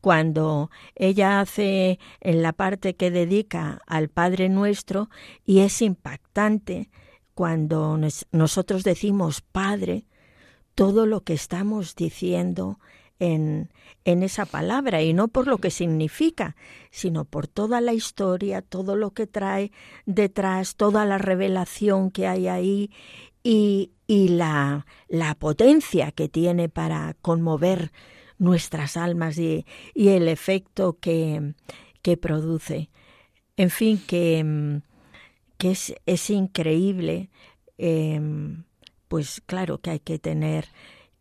[0.00, 5.08] Cuando ella hace en la parte que dedica al Padre Nuestro,
[5.46, 6.90] y es impactante
[7.34, 7.98] cuando
[8.32, 10.04] nosotros decimos Padre,
[10.74, 12.78] todo lo que estamos diciendo
[13.18, 13.70] en,
[14.04, 16.56] en, esa palabra y no por lo que significa,
[16.90, 19.70] sino por toda la historia, todo lo que trae
[20.04, 22.90] detrás, toda la revelación que hay ahí
[23.42, 27.92] y, y la, la potencia que tiene para conmover
[28.38, 29.64] nuestras almas y,
[29.94, 31.54] y el efecto que,
[32.02, 32.90] que, produce.
[33.56, 34.80] En fin, que,
[35.56, 37.30] que es, es increíble.
[37.78, 38.20] Eh,
[39.14, 40.66] pues claro que hay que tener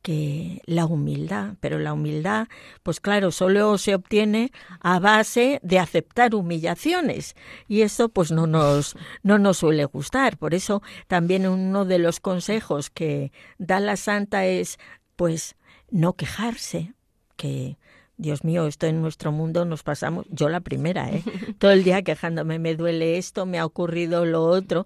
[0.02, 2.48] que la humildad, pero la humildad,
[2.82, 7.36] pues claro, solo se obtiene a base de aceptar humillaciones
[7.68, 10.40] y eso pues no nos no nos suele gustar.
[10.40, 14.80] Por eso también uno de los consejos que da la santa es
[15.16, 15.56] pues
[15.92, 16.96] no quejarse,
[17.36, 17.78] que
[18.24, 21.22] Dios mío, esto en nuestro mundo nos pasamos, yo la primera, ¿eh?
[21.60, 24.86] todo el día quejándome, me duele esto, me ha ocurrido lo otro.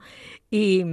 [0.50, 0.84] Y,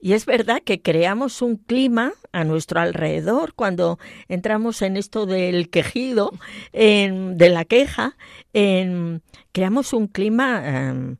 [0.00, 5.70] y, es verdad que creamos un clima a nuestro alrededor cuando entramos en esto del
[5.70, 6.32] quejido,
[6.72, 8.16] en, de la queja,
[8.52, 9.22] en,
[9.52, 11.18] creamos un clima, em,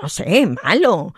[0.00, 1.14] no sé, malo.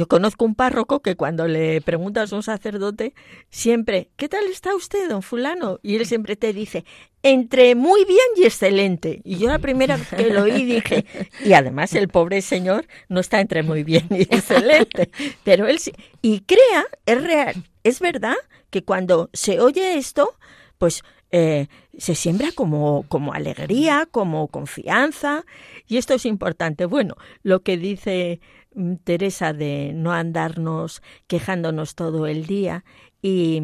[0.00, 3.12] Yo conozco un párroco que cuando le preguntas a un sacerdote,
[3.50, 5.78] siempre, ¿qué tal está usted, don fulano?
[5.82, 6.86] Y él siempre te dice,
[7.22, 9.20] entre muy bien y excelente.
[9.24, 11.04] Y yo la primera vez que lo oí dije,
[11.44, 15.10] y además el pobre señor no está entre muy bien y excelente,
[15.44, 15.92] pero él sí.
[16.22, 18.36] Y crea, es real, es verdad
[18.70, 20.34] que cuando se oye esto,
[20.78, 21.66] pues eh,
[21.96, 25.44] se siembra como, como alegría, como confianza,
[25.86, 26.86] y esto es importante.
[26.86, 28.40] Bueno, lo que dice
[28.74, 32.84] Mm, Teresa de no andarnos quejándonos todo el día
[33.20, 33.60] y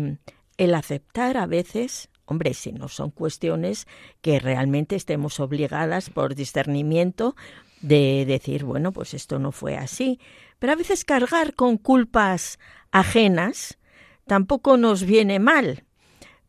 [0.56, 3.86] el aceptar a veces, hombre, si no son cuestiones
[4.20, 7.36] que realmente estemos obligadas por discernimiento
[7.82, 10.18] de decir, bueno, pues esto no fue así,
[10.58, 12.58] pero a veces cargar con culpas
[12.90, 13.78] ajenas
[14.26, 15.84] tampoco nos viene mal,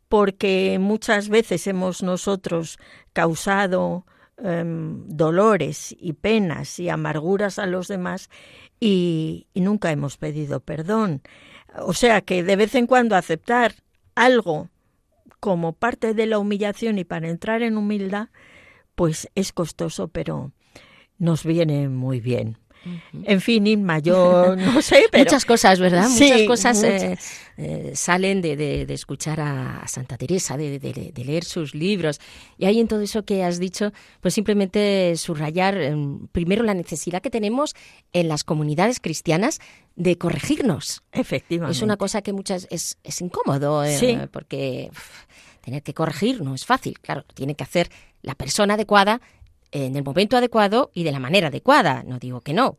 [0.08, 2.78] porque muchas veces hemos nosotros
[3.12, 4.04] causado
[4.40, 8.30] Em, dolores y penas y amarguras a los demás
[8.78, 11.22] y, nunca hemos pedido perdón.
[11.80, 13.74] O sea que de vez en cuando aceptar
[14.14, 14.68] algo
[15.40, 18.28] como parte de la humillación y para entrar en humildad,
[18.94, 20.52] pues es costoso, pero
[21.18, 22.58] nos viene muy bien.
[23.24, 25.24] En fin, Inma, yo no sé, pero...
[25.24, 26.08] Muchas cosas, ¿verdad?
[26.08, 27.18] muchas cosas eh,
[27.56, 32.20] eh, salen de, escuchar a Santa Teresa, de, leer sus libros.
[32.56, 37.20] Y ahí en todo eso que has dicho, pues simplemente subrayar em, primero la necesidad
[37.20, 37.74] que tenemos
[38.12, 39.60] en las comunidades cristianas
[39.96, 41.02] de corregirnos.
[41.12, 41.76] Efectivamente.
[41.76, 44.90] Es una cosa que muchas es, es incómodo, eh, porque
[45.60, 46.98] tener que corregir no es fácil.
[47.00, 47.90] Claro, tiene que hacer
[48.22, 49.20] la persona adecuada
[49.70, 52.02] en el momento adecuado y de la manera adecuada.
[52.06, 52.78] No digo que no,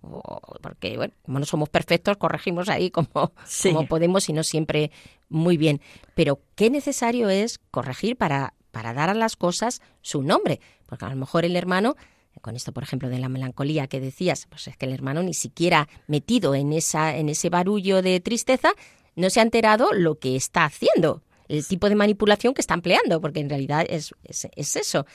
[0.62, 3.34] porque bueno, como no somos perfectos, corregimos ahí como,
[3.64, 4.92] como podemos y no siempre
[5.30, 5.82] muy bien.
[6.16, 10.60] Pero qué necesario es corregir para, para dar a las cosas su nombre.
[10.86, 11.96] Porque a lo mejor el hermano,
[12.42, 15.34] con esto por ejemplo de la melancolía que decías, pues es que el hermano ni
[15.34, 18.72] siquiera metido en, esa, en ese barullo de tristeza,
[19.16, 23.20] no se ha enterado lo que está haciendo, el tipo de manipulación que está empleando,
[23.22, 25.06] porque en realidad es, es, es eso.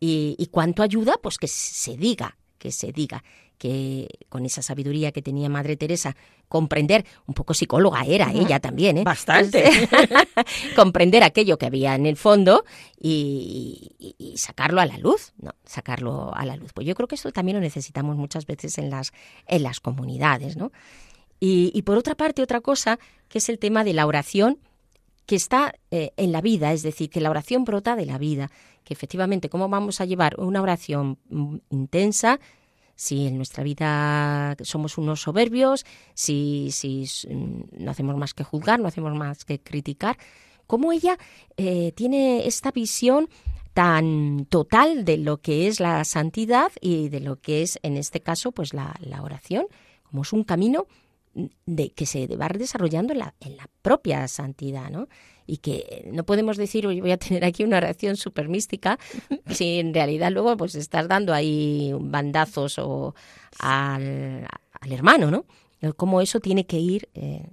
[0.00, 3.24] Y, cuánto ayuda, pues que se diga, que se diga
[3.58, 6.16] que con esa sabiduría que tenía Madre Teresa,
[6.48, 9.02] comprender, un poco psicóloga era ella también, ¿eh?
[9.02, 9.68] Bastante.
[10.76, 12.64] comprender aquello que había en el fondo
[13.00, 13.94] y,
[14.36, 15.50] sacarlo a la luz, ¿no?
[15.64, 16.72] Sacarlo a la luz.
[16.72, 19.12] Pues yo creo que eso también lo necesitamos muchas veces en las,
[19.48, 20.70] en las comunidades, ¿no?
[21.40, 24.58] Y, por otra parte, otra cosa, que es el tema de la oración
[25.28, 28.50] que está eh, en la vida, es decir, que la oración brota de la vida,
[28.82, 32.40] que efectivamente cómo vamos a llevar una oración mm, intensa
[32.94, 38.80] si en nuestra vida somos unos soberbios, si, si mm, no hacemos más que juzgar,
[38.80, 40.16] no hacemos más que criticar,
[40.66, 41.18] cómo ella
[41.58, 43.28] eh, tiene esta visión
[43.74, 48.20] tan total de lo que es la santidad y de lo que es, en este
[48.20, 49.66] caso, pues la, la oración,
[50.04, 50.86] como es un camino
[51.66, 55.08] de que se va desarrollando en la, en la propia santidad, ¿no?
[55.48, 58.98] y que no podemos decir, hoy voy a tener aquí una reacción súper mística,
[59.50, 63.14] si en realidad luego pues estás dando ahí bandazos o
[63.58, 64.46] al,
[64.88, 65.46] hermano, ¿no?
[65.96, 67.46] Cómo eso tiene que ir eh,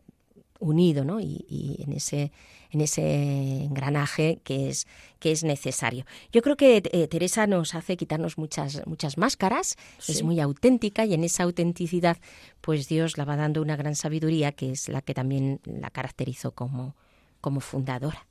[0.66, 1.20] unido, ¿no?
[1.20, 2.32] Y, en ese
[2.72, 4.88] en ese engranaje que es
[5.20, 6.05] que es necesario.
[6.32, 11.13] Yo creo que eh, Teresa nos hace quitarnos muchas muchas máscaras, es muy auténtica y
[11.13, 12.18] en esa autenticidad
[12.61, 16.51] pues Dios la va dando una gran sabiduría que es la que también la caracterizó
[16.51, 16.95] como
[17.39, 18.26] como fundadora.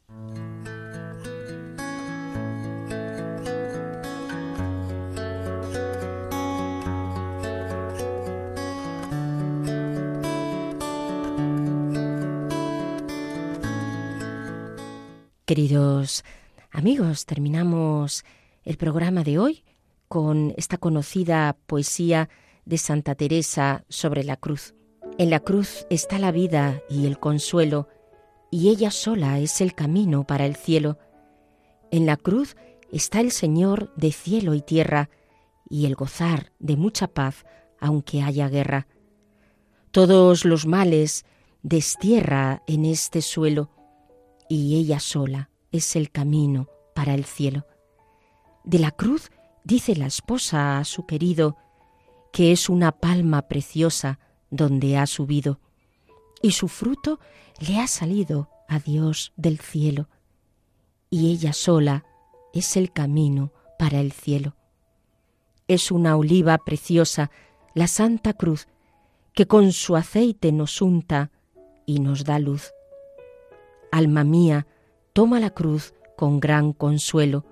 [15.47, 16.25] Queridos
[16.71, 18.25] amigos, terminamos
[18.63, 19.63] el programa de hoy
[20.09, 22.31] con esta conocida poesía
[22.65, 24.75] de Santa Teresa sobre la cruz.
[25.19, 27.91] En la cruz está la vida y el consuelo
[28.51, 30.99] y ella sola es el camino para el cielo.
[31.91, 32.57] En la cruz
[32.91, 35.11] está el Señor de cielo y tierra,
[35.69, 37.45] y el gozar de mucha paz
[37.79, 38.87] aunque haya guerra.
[39.91, 41.27] Todos los males
[41.63, 43.69] destierra en este suelo,
[44.49, 47.67] y ella sola es el camino para el cielo.
[48.65, 49.31] De la cruz
[49.65, 51.57] dice la esposa a su querido,
[52.33, 54.19] que es una palma preciosa
[54.51, 55.61] donde ha subido,
[56.43, 57.21] y su fruto
[57.67, 60.09] le ha salido a Dios del cielo,
[61.11, 62.05] y ella sola
[62.53, 64.57] es el camino para el cielo.
[65.69, 67.31] Es una oliva preciosa,
[67.75, 68.69] la Santa Cruz,
[69.33, 71.31] que con su aceite nos unta
[71.87, 72.73] y nos da luz.
[73.95, 74.67] Alma mía,
[75.13, 77.45] toma la cruz con gran consuelo,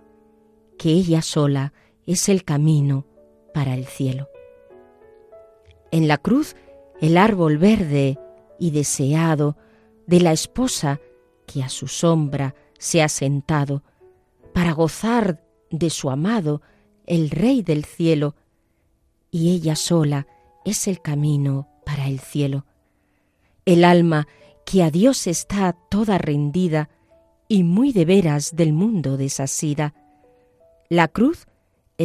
[0.77, 1.73] que ella sola
[2.05, 3.07] es el camino
[3.55, 4.29] para el cielo.
[5.93, 6.57] En la cruz
[7.01, 8.19] el árbol verde
[8.59, 9.57] y deseado
[10.09, 11.01] de la esposa
[11.47, 13.85] que a su sombra se ha sentado
[14.53, 16.61] para gozar de su amado,
[17.07, 18.35] el Rey del cielo,
[19.31, 20.27] y ella sola
[20.65, 22.67] es el camino para el cielo.
[23.65, 24.27] El alma
[24.65, 26.89] que a Dios está toda rendida
[27.49, 29.95] y muy de veras del mundo desasida.
[30.89, 31.47] La cruz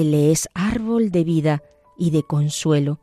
[0.04, 1.64] le es árbol de vida
[1.98, 3.00] y de consuelo,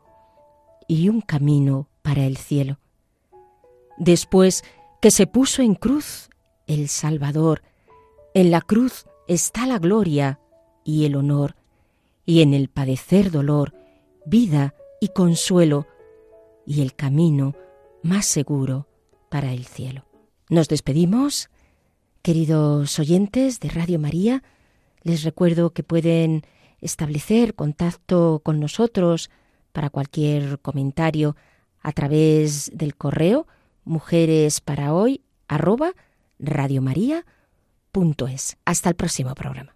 [0.87, 2.79] y un camino para el cielo.
[3.97, 4.63] Después
[5.01, 6.29] que se puso en cruz
[6.67, 7.61] el Salvador,
[8.33, 10.39] en la cruz está la gloria
[10.83, 11.55] y el honor,
[12.25, 13.73] y en el padecer dolor,
[14.25, 15.87] vida y consuelo,
[16.65, 17.55] y el camino
[18.01, 18.87] más seguro
[19.35, 20.05] para el cielo.
[20.47, 21.49] Nos despedimos,
[22.21, 24.43] queridos oyentes de Radio María.
[25.03, 26.43] Les recuerdo que pueden
[26.79, 29.29] establecer contacto con nosotros
[29.73, 31.35] para cualquier comentario
[31.81, 33.45] a través del correo
[33.83, 35.19] mujeres para hoy
[35.49, 35.91] arroba.
[38.63, 39.75] Hasta el próximo programa.